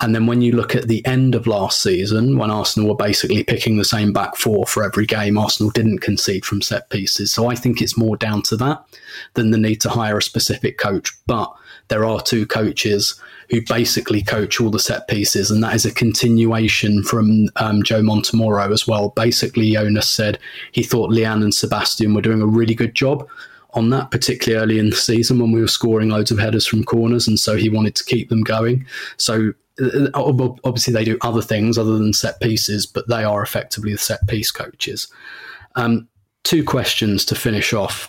[0.00, 3.42] And then when you look at the end of last season, when Arsenal were basically
[3.42, 7.32] picking the same back four for every game, Arsenal didn't concede from set pieces.
[7.32, 8.84] So I think it's more down to that
[9.34, 11.12] than the need to hire a specific coach.
[11.26, 11.52] But
[11.88, 13.20] there are two coaches
[13.50, 18.02] who basically coach all the set pieces, and that is a continuation from um, Joe
[18.02, 19.08] Montemurro as well.
[19.10, 20.38] Basically, Jonas said
[20.70, 23.26] he thought Leanne and Sebastian were doing a really good job
[23.74, 26.84] on that, particularly early in the season when we were scoring loads of headers from
[26.84, 28.86] corners, and so he wanted to keep them going.
[29.16, 29.54] So
[30.14, 34.26] obviously they do other things other than set pieces, but they are effectively the set
[34.26, 35.06] piece coaches.
[35.76, 36.08] Um,
[36.44, 38.08] two questions to finish off.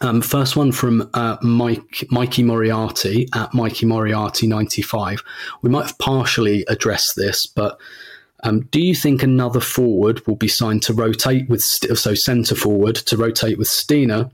[0.00, 5.22] Um, first one from uh, Mike Mikey Moriarty at Mikey Moriarty ninety five.
[5.62, 7.78] We might have partially addressed this, but
[8.42, 12.96] um, do you think another forward will be signed to rotate with so centre forward
[12.96, 14.30] to rotate with Stina,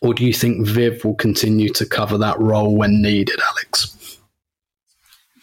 [0.00, 3.95] or do you think Viv will continue to cover that role when needed, Alex?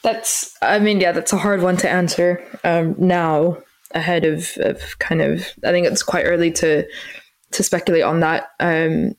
[0.04, 3.58] That's, I mean, yeah, that's a hard one to answer um, now
[3.92, 6.86] ahead of, of kind of, I think it's quite early to,
[7.52, 8.50] to speculate on that.
[8.60, 9.14] Um,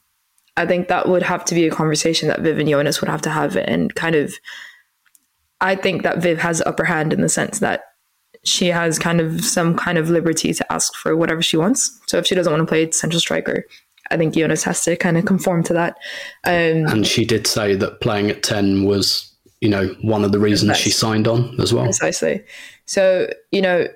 [0.57, 3.22] I think that would have to be a conversation that Viv and Jonas would have
[3.22, 4.35] to have and kind of,
[5.61, 7.85] I think that Viv has upper hand in the sense that
[8.45, 11.99] she has kind of some kind of liberty to ask for whatever she wants.
[12.07, 13.64] So if she doesn't want to play central striker,
[14.11, 15.97] I think Jonas has to kind of conform to that.
[16.45, 19.34] Um, and she did say that playing at 10 was
[19.65, 21.85] you know, one of the reasons she signed on as well.
[21.85, 22.45] Precisely.
[22.85, 23.89] So, you know,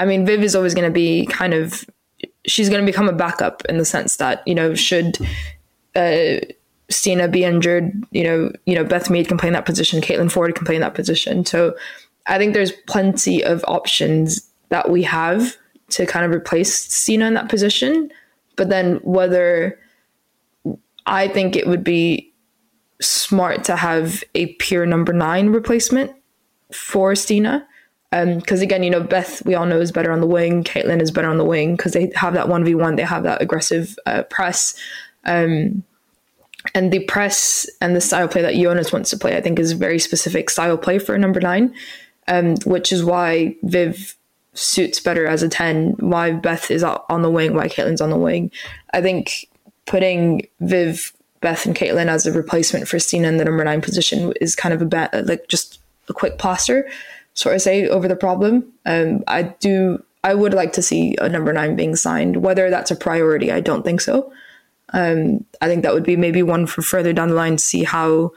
[0.00, 1.88] I mean, Viv is always going to be kind of,
[2.44, 5.16] she's going to become a backup in the sense that, you know, should
[5.94, 6.38] uh,
[6.90, 10.32] Stina be injured, you know, you know, Beth Mead can play in that position, Caitlin
[10.32, 11.46] Foord can play in that position.
[11.46, 11.76] So
[12.26, 15.56] I think there's plenty of options that we have
[15.90, 18.10] to kind of replace Stina in that position.
[18.56, 19.78] But then whether
[21.06, 22.33] I think it would be
[23.00, 26.12] smart to have a pure number nine replacement
[26.72, 27.66] for Stina.
[28.10, 30.62] Because um, again, you know, Beth, we all know is better on the wing.
[30.62, 33.98] Caitlin is better on the wing because they have that 1v1, they have that aggressive
[34.06, 34.78] uh, press.
[35.24, 35.82] Um,
[36.74, 39.72] and the press and the style play that Jonas wants to play, I think, is
[39.72, 41.74] very specific style play for a number nine,
[42.28, 44.16] um, which is why Viv
[44.54, 48.16] suits better as a 10, why Beth is on the wing, why Caitlin's on the
[48.16, 48.50] wing.
[48.92, 49.48] I think
[49.86, 51.12] putting Viv
[51.44, 54.72] Beth and Caitlin as a replacement for Stina in the number nine position is kind
[54.72, 55.78] of a bad, like just
[56.08, 56.88] a quick plaster,
[57.34, 58.72] sort of say, over the problem.
[58.86, 62.38] Um, I do, I would like to see a number nine being signed.
[62.38, 64.32] Whether that's a priority, I don't think so.
[64.94, 67.84] Um, I think that would be maybe one for further down the line to see
[67.84, 68.32] how.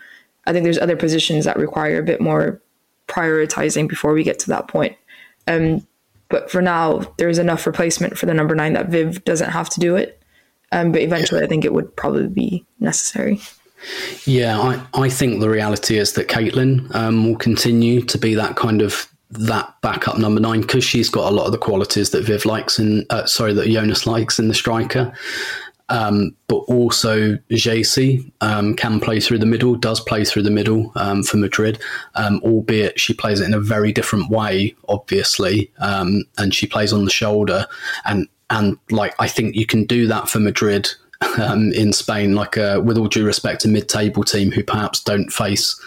[0.45, 2.61] I think there's other positions that require a bit more
[3.07, 4.95] prioritizing before we get to that point.
[5.47, 5.85] Um,
[6.29, 9.79] but for now, there's enough replacement for the number nine that Viv doesn't have to
[9.79, 10.21] do it.
[10.71, 13.39] Um, but eventually, I think it would probably be necessary.
[14.25, 18.55] Yeah, I, I think the reality is that Caitlin um, will continue to be that
[18.55, 22.23] kind of that backup number nine because she's got a lot of the qualities that
[22.23, 25.13] Viv likes in uh, sorry that Jonas likes in the striker.
[25.89, 30.91] Um, but also Geyse um, can play through the middle, does play through the middle
[30.95, 31.79] um, for Madrid,
[32.15, 36.91] um, albeit she plays it in a very different way, obviously, um, and she plays
[36.91, 37.67] on the shoulder.
[38.03, 40.89] And and like I think you can do that for Madrid
[41.41, 42.35] um, in Spain.
[42.35, 45.79] Like uh, with all due respect, a mid-table team who perhaps don't face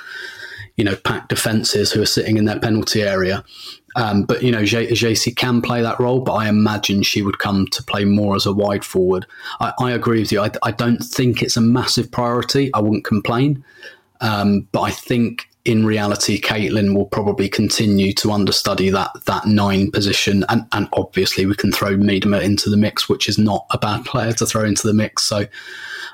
[0.77, 3.45] you know packed defenses who are sitting in their penalty area.
[3.97, 7.67] Um, but you know, Geyse can play that role, but I imagine she would come
[7.73, 9.27] to play more as a wide forward.
[9.61, 10.41] I, I agree with you.
[10.41, 12.73] I, I, don't think it's a massive priority.
[12.73, 13.65] I wouldn't complain,
[14.21, 19.91] um, but I think in reality, Caitlin will probably continue to understudy that that nine
[19.91, 23.79] position, and and obviously we can throw Miedema into the mix, which is not a
[23.79, 25.25] bad player to throw into the mix.
[25.25, 25.47] So,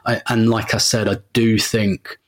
[0.05, 2.19] I, and like I said, I do think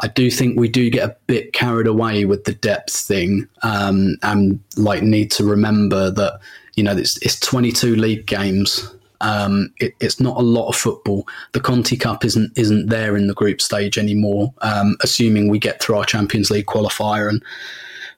[0.00, 4.16] I do think we do get a bit carried away with the depth thing, um,
[4.22, 6.40] and like need to remember that
[6.74, 8.94] you know it's, it's 22 league games.
[9.20, 11.26] Um, it, it's not a lot of football.
[11.52, 14.54] The Conti Cup isn't isn't there in the group stage anymore.
[14.62, 17.42] Um, assuming we get through our Champions League qualifier, and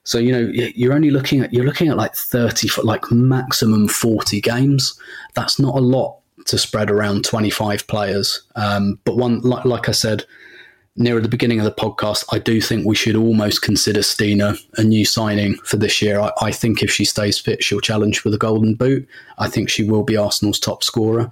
[0.03, 3.87] so you know you're only looking at you're looking at like 30 for like maximum
[3.87, 4.99] 40 games.
[5.33, 8.41] That's not a lot to spread around 25 players.
[8.55, 10.25] Um, but one like, like I said
[10.95, 14.83] near the beginning of the podcast, I do think we should almost consider Stina a
[14.83, 16.19] new signing for this year.
[16.19, 19.07] I, I, think if she stays fit, she'll challenge for the Golden Boot.
[19.39, 21.31] I think she will be Arsenal's top scorer.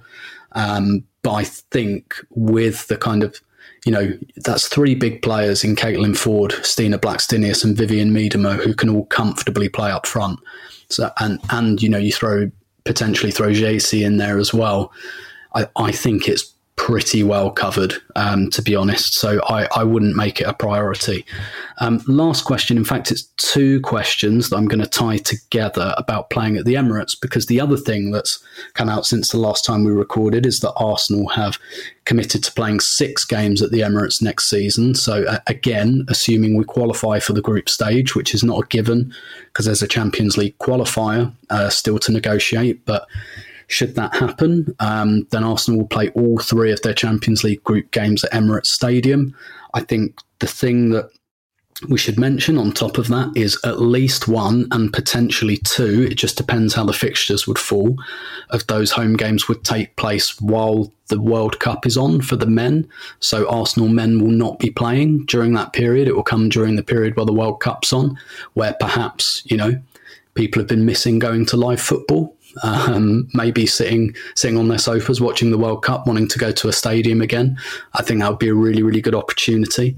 [0.52, 3.40] Um, but I think with the kind of,
[3.86, 8.74] you know, that's three big players in Caitlin Foord, Stina Blackstenius, and Vivianne Miedema who
[8.74, 10.40] can all comfortably play up front.
[10.88, 12.50] So and and you know you throw
[12.84, 14.92] potentially throw Geyse in there as well.
[15.54, 16.52] I, I think it's
[16.82, 19.14] pretty well covered, um, to be honest.
[19.14, 21.24] So I, I wouldn't make it a priority.
[21.78, 22.76] Um, last question.
[22.76, 26.74] In fact, it's two questions that I'm going to tie together about playing at the
[26.74, 30.58] Emirates because the other thing that's come out since the last time we recorded is
[30.58, 31.56] that Arsenal have
[32.04, 34.96] committed to playing six games at the Emirates next season.
[34.96, 39.14] So uh, again, assuming we qualify for the group stage, which is not a given
[39.46, 43.06] because there's a Champions League qualifier uh, still to negotiate, but
[43.68, 47.90] should that happen, um, then Arsenal will play all three of their Champions League group
[47.90, 49.34] games at Emirates Stadium.
[49.74, 51.10] I think the thing that
[51.88, 56.14] we should mention on top of that is at least one and potentially two, it
[56.14, 57.96] just depends how the fixtures would fall,
[58.50, 62.46] of those home games would take place while the World Cup is on for the
[62.46, 62.88] men.
[63.20, 66.08] So Arsenal men will not be playing during that period.
[66.08, 68.16] It will come during the period while the World Cup's on,
[68.54, 69.80] where perhaps, you know,
[70.34, 75.20] people have been missing going to live football um, maybe sitting sitting on their sofas
[75.20, 77.58] watching the World Cup, wanting to go to a stadium again.
[77.94, 79.96] I think that would be a really really good opportunity.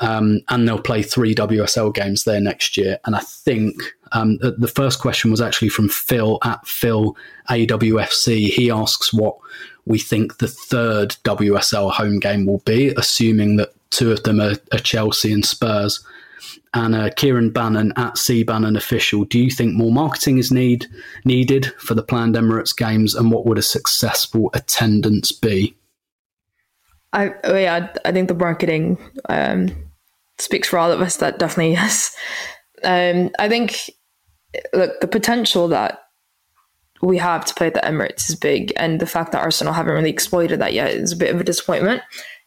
[0.00, 2.98] Um, and they'll play three WSL games there next year.
[3.04, 3.80] And I think
[4.10, 7.16] um, the first question was actually from Phil at Phil
[7.48, 8.48] AWFC.
[8.48, 9.36] He asks what
[9.86, 14.54] we think the third WSL home game will be, assuming that two of them are,
[14.72, 16.04] are Chelsea and Spurs
[16.74, 19.24] and uh, Kieran Bannon at C Bannon official.
[19.24, 20.86] Do you think more marketing is need
[21.24, 25.76] needed for the planned Emirates games, and what would a successful attendance be?
[27.12, 28.98] I oh yeah, I think the marketing
[29.28, 29.68] um,
[30.38, 31.16] speaks for all of us.
[31.16, 32.16] That definitely yes.
[32.82, 33.90] Um, I think
[34.72, 35.98] look the potential that
[37.02, 39.92] we have to play at the Emirates is big, and the fact that Arsenal haven't
[39.92, 42.02] really exploited that yet is a bit of a disappointment.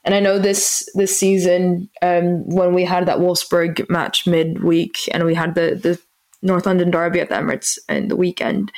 [0.05, 5.25] And I know this this season, um, when we had that Wolfsburg match midweek, and
[5.25, 5.99] we had the the
[6.43, 8.71] North London derby at the Emirates in the weekend,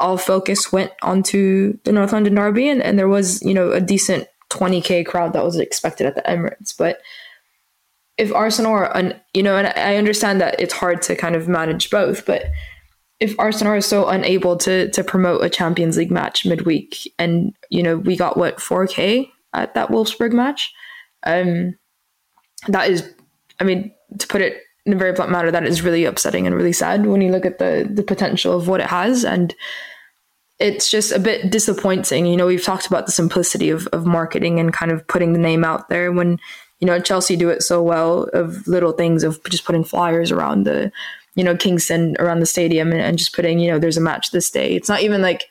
[0.00, 3.80] all focus went onto the North London derby, and, and there was you know a
[3.80, 7.00] decent 20k crowd that was expected at the Emirates, but
[8.16, 11.46] if Arsenal are un, you know, and I understand that it's hard to kind of
[11.46, 12.46] manage both, but
[13.20, 17.82] if Arsenal is so unable to to promote a Champions League match midweek, and you
[17.82, 20.72] know we got what 4k at that Wolfsburg match.
[21.24, 21.76] Um,
[22.68, 23.08] that is,
[23.60, 26.56] I mean, to put it in a very blunt manner, that is really upsetting and
[26.56, 29.54] really sad when you look at the the potential of what it has, and
[30.58, 32.26] it's just a bit disappointing.
[32.26, 35.38] You know, we've talked about the simplicity of of marketing and kind of putting the
[35.38, 36.38] name out there when
[36.80, 40.64] you know Chelsea do it so well of little things of just putting flyers around
[40.64, 40.90] the
[41.34, 44.30] you know Kingston around the stadium and, and just putting you know there's a match
[44.30, 44.74] this day.
[44.74, 45.44] It's not even like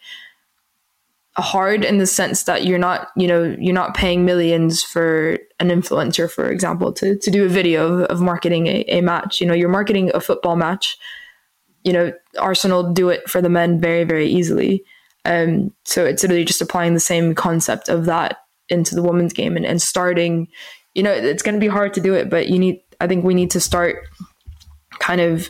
[1.38, 5.70] hard in the sense that you're not you know you're not paying millions for an
[5.70, 9.40] influencer for example to, to do a video of, of marketing a, a, match.
[9.40, 10.98] You know you're marketing a football match.
[11.84, 14.84] You know arsenal do it for the men very very easily.
[15.26, 18.38] Um, so it's really just applying the same concept of that
[18.70, 20.48] into the women's game and, and starting
[20.94, 23.24] you know it's going to be hard to do it but you need i think
[23.24, 23.98] we need to start
[25.00, 25.50] kind of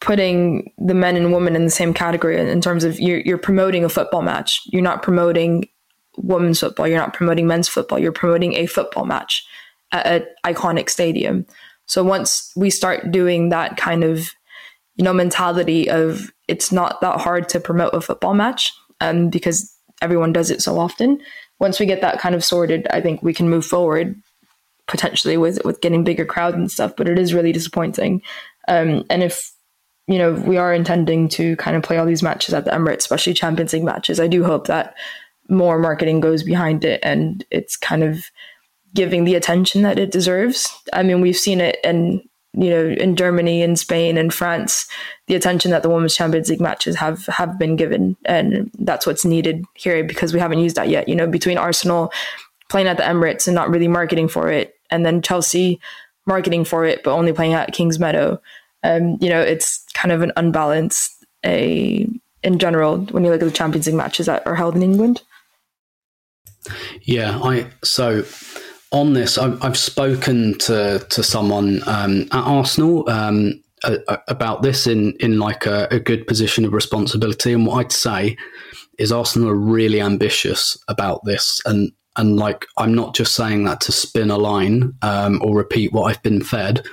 [0.00, 3.84] putting the men and women in the same category in terms of you're, you're promoting
[3.84, 4.60] a football match.
[4.66, 5.68] You're not promoting
[6.16, 6.88] women's football.
[6.88, 7.98] You're not promoting men's football.
[7.98, 9.46] You're promoting a football match
[9.92, 11.46] at an iconic stadium.
[11.86, 14.30] So once we start doing that kind of,
[14.96, 19.74] you know, mentality of it's not that hard to promote a football match, um, because
[20.02, 21.20] everyone does it so often.
[21.58, 24.20] Once we get that kind of sorted, I think we can move forward
[24.88, 26.94] potentially with with getting bigger crowds and stuff.
[26.96, 28.22] But it is really disappointing.
[28.68, 29.52] Um, and if
[30.10, 32.98] you know we are intending to kind of play all these matches at the Emirates,
[32.98, 34.96] especially Champions League matches, I do hope that
[35.48, 38.24] more marketing goes behind it and it's kind of
[38.92, 40.68] giving the attention that it deserves.
[40.92, 42.22] I mean, we've seen it in
[42.54, 44.88] you know in Germany and Spain in France,
[45.28, 49.24] the attention that the Women's Champions League matches have have been given, and that's what's
[49.24, 51.08] needed here because we haven't used that yet.
[51.08, 52.12] You know, between Arsenal
[52.68, 55.78] playing at the Emirates and not really marketing for it, and then Chelsea
[56.26, 58.40] marketing for it but only playing at Kingsmeadow.
[58.82, 61.10] Um, you know, it's kind of an unbalanced
[61.44, 62.06] a
[62.42, 65.22] in general when you look at the Champions League matches that are held in England.
[67.02, 68.24] Yeah, I so
[68.92, 74.62] on this, I've, I've spoken to to someone um, at Arsenal um, a, a, about
[74.62, 78.36] this in in like a, a, good position of responsibility, and what I'd say
[78.98, 83.80] is Arsenal are really ambitious about this, and and like I'm not just saying that
[83.82, 86.84] to spin a line um, or repeat what I've been fed.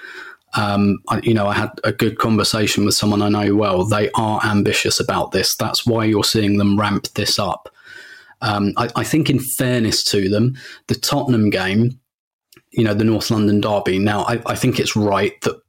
[0.53, 3.83] Um, you know, I had a good conversation with someone I know well.
[3.83, 5.55] They are ambitious about this.
[5.55, 7.69] That's why you're seeing them ramp this up.
[8.41, 10.55] Um, I, I, think, in fairness to them,
[10.87, 11.99] the Tottenham game,
[12.71, 13.99] you know, the North London derby.
[13.99, 15.59] Now, I, I think it's right that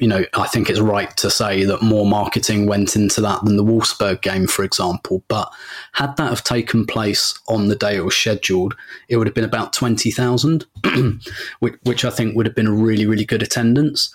[0.00, 3.56] you know, I think it's right to say that more marketing went into that than
[3.56, 5.22] the Wolfsburg game, for example.
[5.28, 5.52] But
[5.92, 8.74] had that have taken place on the day it was scheduled,
[9.08, 10.64] it would have been about 20,000,
[11.60, 14.12] which, which I think would have been a really, really good attendance.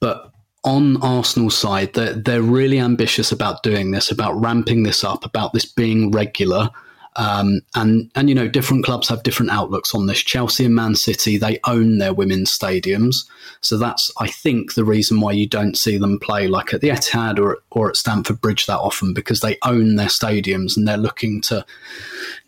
[0.00, 0.32] But
[0.64, 5.52] on Arsenal's side, they're, they're really ambitious about doing this, about ramping this up, about
[5.52, 6.70] this being regular.
[7.16, 10.22] Um, and and you know, different clubs have different outlooks on this.
[10.22, 13.26] Chelsea and Man City they own their women's stadiums,
[13.60, 16.88] so that's I think the reason why you don't see them play like at the
[16.88, 20.96] Etihad or or at Stamford Bridge that often because they own their stadiums and they're
[20.96, 21.66] looking to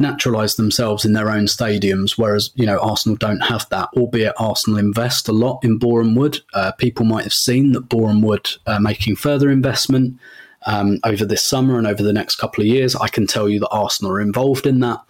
[0.01, 2.13] naturalise themselves in their own stadiums.
[2.17, 6.39] Whereas you know Arsenal don't have that, albeit Arsenal invest a lot in Boreham Wood.
[6.55, 10.19] Uh, people might have seen that Boreham Wood are making further investment
[10.67, 12.95] um, over this summer and over the next couple of years.
[12.97, 15.01] I can tell you that Arsenal are involved in that.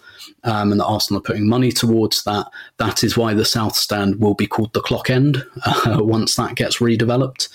[0.44, 2.46] Um, and that Arsenal are putting money towards that.
[2.78, 6.54] That is why the South Stand will be called the Clock End uh, once that
[6.54, 7.48] gets redeveloped.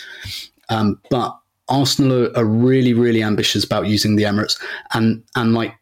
[0.70, 1.36] Um, but
[1.68, 4.60] Arsenal are, are, really, really ambitious about using the Emirates,
[4.94, 5.74] and and like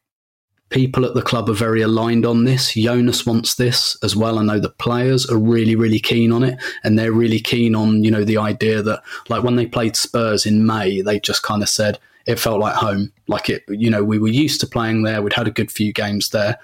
[0.70, 2.74] people at the club are very aligned on this.
[2.74, 4.40] Jonas wants this as well.
[4.40, 8.04] I know the players are really, really keen on it, and they're really keen on
[8.04, 11.64] you know the idea that like when they played Spurs in May, they just kind
[11.64, 13.12] of said it felt like home.
[13.28, 15.22] Like it, you know, we were used to playing there.
[15.22, 16.60] We'd had a good few games there.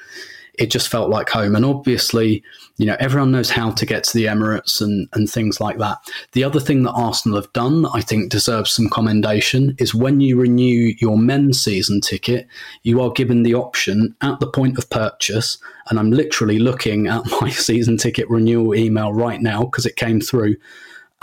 [0.56, 1.56] It just felt like home.
[1.56, 2.44] And obviously,
[2.78, 5.98] you know, everyone knows how to get to the Emirates and, and things like that.
[6.34, 10.22] The other thing that Arsenal have done that I think deserves some commendation is when
[10.22, 12.48] you renew your men's season ticket,
[12.84, 15.58] you are given the option at the point of purchase.
[15.90, 20.20] And I'm literally looking at my season ticket renewal email right now because it came
[20.20, 20.56] through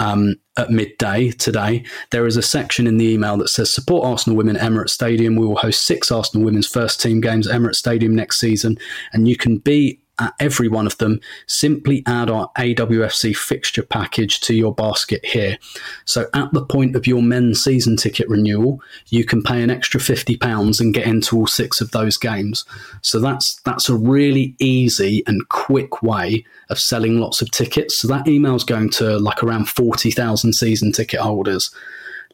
[0.00, 1.84] um, at midday today.
[2.10, 5.36] There is a section in the email that says support Arsenal women Emirates Stadium.
[5.36, 8.78] We will host six Arsenal women's first team games at Emirates Stadium next season,
[9.12, 14.40] and you can be at every one of them, simply add our AWFC fixture package
[14.40, 15.58] to your basket here.
[16.04, 20.00] So at the point of your men's season ticket renewal, you can pay an extra
[20.00, 22.64] £50 and get into all six of those games.
[23.02, 27.98] So that's that's a really easy and quick way of selling lots of tickets.
[27.98, 31.74] So that email is going to like around 40,000 season ticket holders.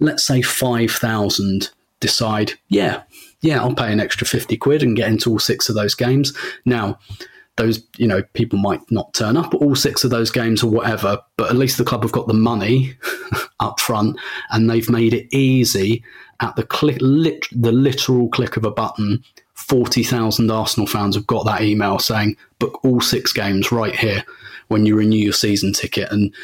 [0.00, 3.02] Let's say 5,000 decide, yeah,
[3.40, 6.36] yeah, I'll pay an extra 50 quid and get into all six of those games.
[6.64, 6.98] Now,
[7.56, 11.18] those you know people might not turn up all six of those games or whatever
[11.36, 12.94] but at least the club have got the money
[13.60, 14.18] up front
[14.50, 16.04] and they've made it easy
[16.40, 19.22] at the click lit, the literal click of a button.
[19.54, 24.22] 40,000 Arsenal fans have got that email saying book all six games right here
[24.68, 26.10] when you renew your season ticket.
[26.12, 26.34] And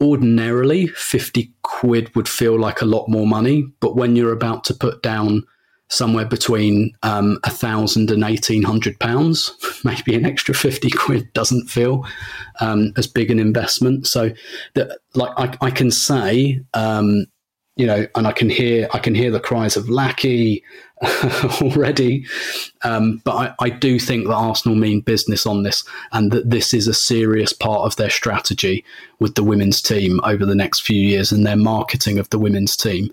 [0.00, 4.74] ordinarily 50 quid would feel like a lot more money but when you're about to
[4.74, 5.44] put down
[5.88, 9.52] somewhere between um, a thousand and eighteen hundred pounds.
[9.84, 12.04] Maybe an extra fifty quid doesn't feel
[12.60, 14.06] um, as big an investment.
[14.06, 14.30] So
[14.74, 17.26] that, like, I, I can say, um,
[17.76, 20.64] you know, and I can hear, I can hear the cries of lackey
[21.62, 22.26] already.
[22.82, 26.74] Um, but I, I, do think that Arsenal mean business on this, and that this
[26.74, 28.84] is a serious part of their strategy
[29.20, 32.76] with the women's team over the next few years and their marketing of the women's
[32.76, 33.10] team.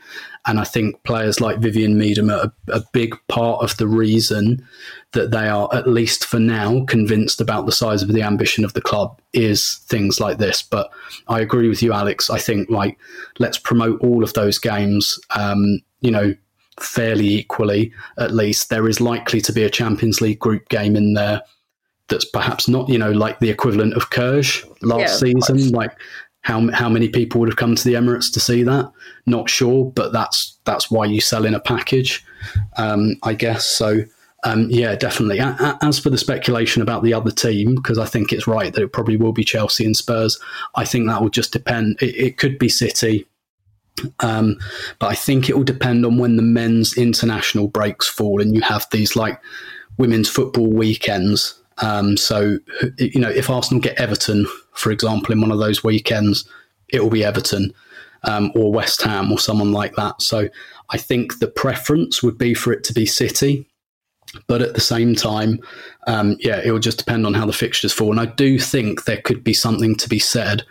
[0.48, 4.66] And I think players like Vivianne Miedema are a big part of the reason
[5.14, 8.74] that they are, at least for now, convinced about the size of the ambition of
[8.74, 10.62] the club is things like this.
[10.62, 10.92] But
[11.28, 12.30] I agree with you, Alex.
[12.30, 12.98] I think like
[13.40, 15.20] let's promote all of those games.
[15.36, 16.36] Um, you know,
[16.80, 21.14] fairly equally, at least, there is likely to be a Champions League group game in
[21.14, 21.42] there
[22.08, 25.70] that's perhaps not, you know, like the equivalent of Cluj last yeah, season.
[25.72, 25.92] Like
[26.42, 28.92] how how many people would have come to the Emirates to see that?
[29.26, 32.24] Not sure, but that's that's why you sell in a package,
[32.78, 33.68] um, I guess.
[33.68, 34.02] So.
[34.44, 35.40] Um, yeah, definitely.
[35.82, 38.94] As for the speculation about the other team, because I think it's right that it
[38.94, 40.40] probably will be Chelsea and Spurs,
[40.76, 41.98] I think that will just depend.
[42.00, 43.26] It, it could be City,
[44.20, 44.58] um,
[45.00, 48.62] but I think it will depend on when the men's international breaks fall and you
[48.62, 49.40] have these like
[49.98, 51.60] women's football weekends.
[51.80, 52.58] Um, so,
[52.98, 56.48] you know, if Arsenal get Everton, for example, in one of those weekends,
[56.90, 57.74] it will be Everton
[58.24, 60.22] um, or West Ham or someone like that.
[60.22, 60.50] So
[60.90, 63.68] I think the preference would be for it to be City.
[64.48, 65.60] But at the same time,
[66.08, 68.12] um, yeah, it will just depend on how the fixtures fall.
[68.12, 70.64] And I do think there could be something to be said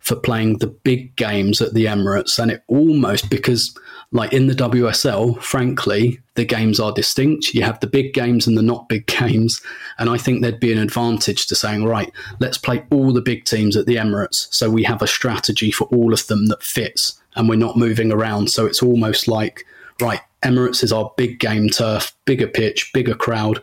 [0.00, 2.38] for playing the big games at the Emirates.
[2.38, 3.76] And it almost, because
[4.10, 7.52] like in the WSL, frankly, the games are distinct.
[7.52, 9.60] You have the big games and the not big games.
[9.98, 13.44] And I think there'd be an advantage to saying, right, let's play all the big
[13.44, 14.46] teams at the Emirates.
[14.50, 18.10] So we have a strategy for all of them that fits and we're not moving
[18.10, 18.50] around.
[18.50, 19.64] So it's almost like,
[20.00, 23.60] right, Emirates is our big game turf, bigger pitch, bigger crowd.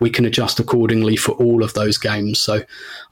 [0.00, 2.38] We can adjust accordingly for all of those games.
[2.38, 2.62] So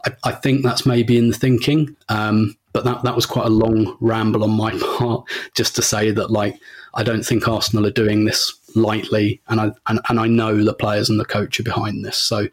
[0.05, 1.97] I, I think that's maybe in the thinking.
[2.09, 6.11] Um, but that, that was quite a long ramble on my part just to say
[6.11, 6.61] that, like,
[6.93, 10.75] I don't think Arsenal are doing this lightly, and I and, and I know the
[10.75, 12.19] players and the coach are behind this.
[12.19, 12.49] So,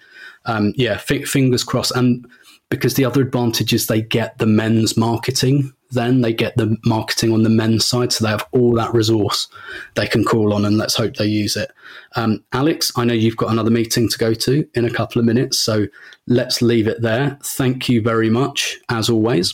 [0.45, 1.91] um, yeah, f- fingers crossed.
[1.91, 2.25] And
[2.69, 5.73] because the other advantage is they get the men's marketing.
[5.91, 9.49] Then they get the marketing on the men's side, so they have all that resource
[9.95, 11.69] they can call on, and let's hope they use it.
[12.15, 15.25] Um, Alex, I know you've got another meeting to go to in a couple of
[15.25, 15.87] minutes, so
[16.27, 17.37] let's leave it there.
[17.43, 19.53] Thank you very much, as always.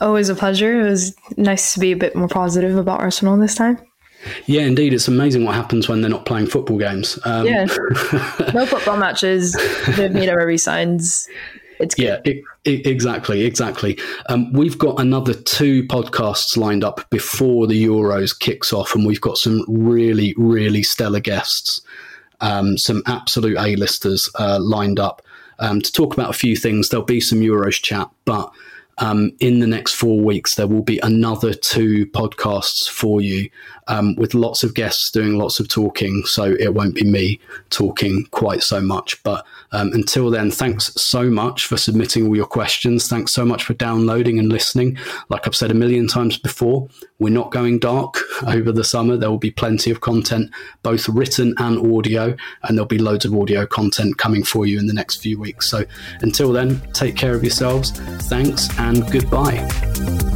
[0.00, 0.80] Always a pleasure.
[0.80, 3.78] It was nice to be a bit more positive about Arsenal this time.
[4.46, 4.92] Yeah, indeed.
[4.92, 7.18] It's amazing what happens when they're not playing football games.
[7.24, 7.64] Um, yeah.
[8.54, 9.56] no football matches.
[9.96, 11.28] They've made our resigns.
[11.78, 12.04] It's good.
[12.04, 13.98] Yeah, it, it, exactly, exactly.
[14.28, 19.20] Um, we've got another two podcasts lined up before the Euros kicks off, and we've
[19.20, 21.82] got some really, really stellar guests,
[22.40, 25.22] um, some absolute A-listers uh, lined up
[25.58, 26.88] um, to talk about a few things.
[26.88, 28.50] There'll be some Euros chat, but
[28.98, 33.50] um, in the next four weeks, there will be another two podcasts for you
[33.88, 36.22] um, with lots of guests doing lots of talking.
[36.24, 37.38] So it won't be me
[37.70, 39.22] talking quite so much.
[39.22, 43.08] But um, until then, thanks so much for submitting all your questions.
[43.08, 44.98] Thanks so much for downloading and listening.
[45.28, 46.88] Like I've said a million times before,
[47.18, 49.16] we're not going dark over the summer.
[49.16, 50.50] There will be plenty of content,
[50.82, 54.86] both written and audio, and there'll be loads of audio content coming for you in
[54.86, 55.70] the next few weeks.
[55.70, 55.84] So
[56.20, 57.90] until then, take care of yourselves.
[58.28, 60.35] Thanks and goodbye.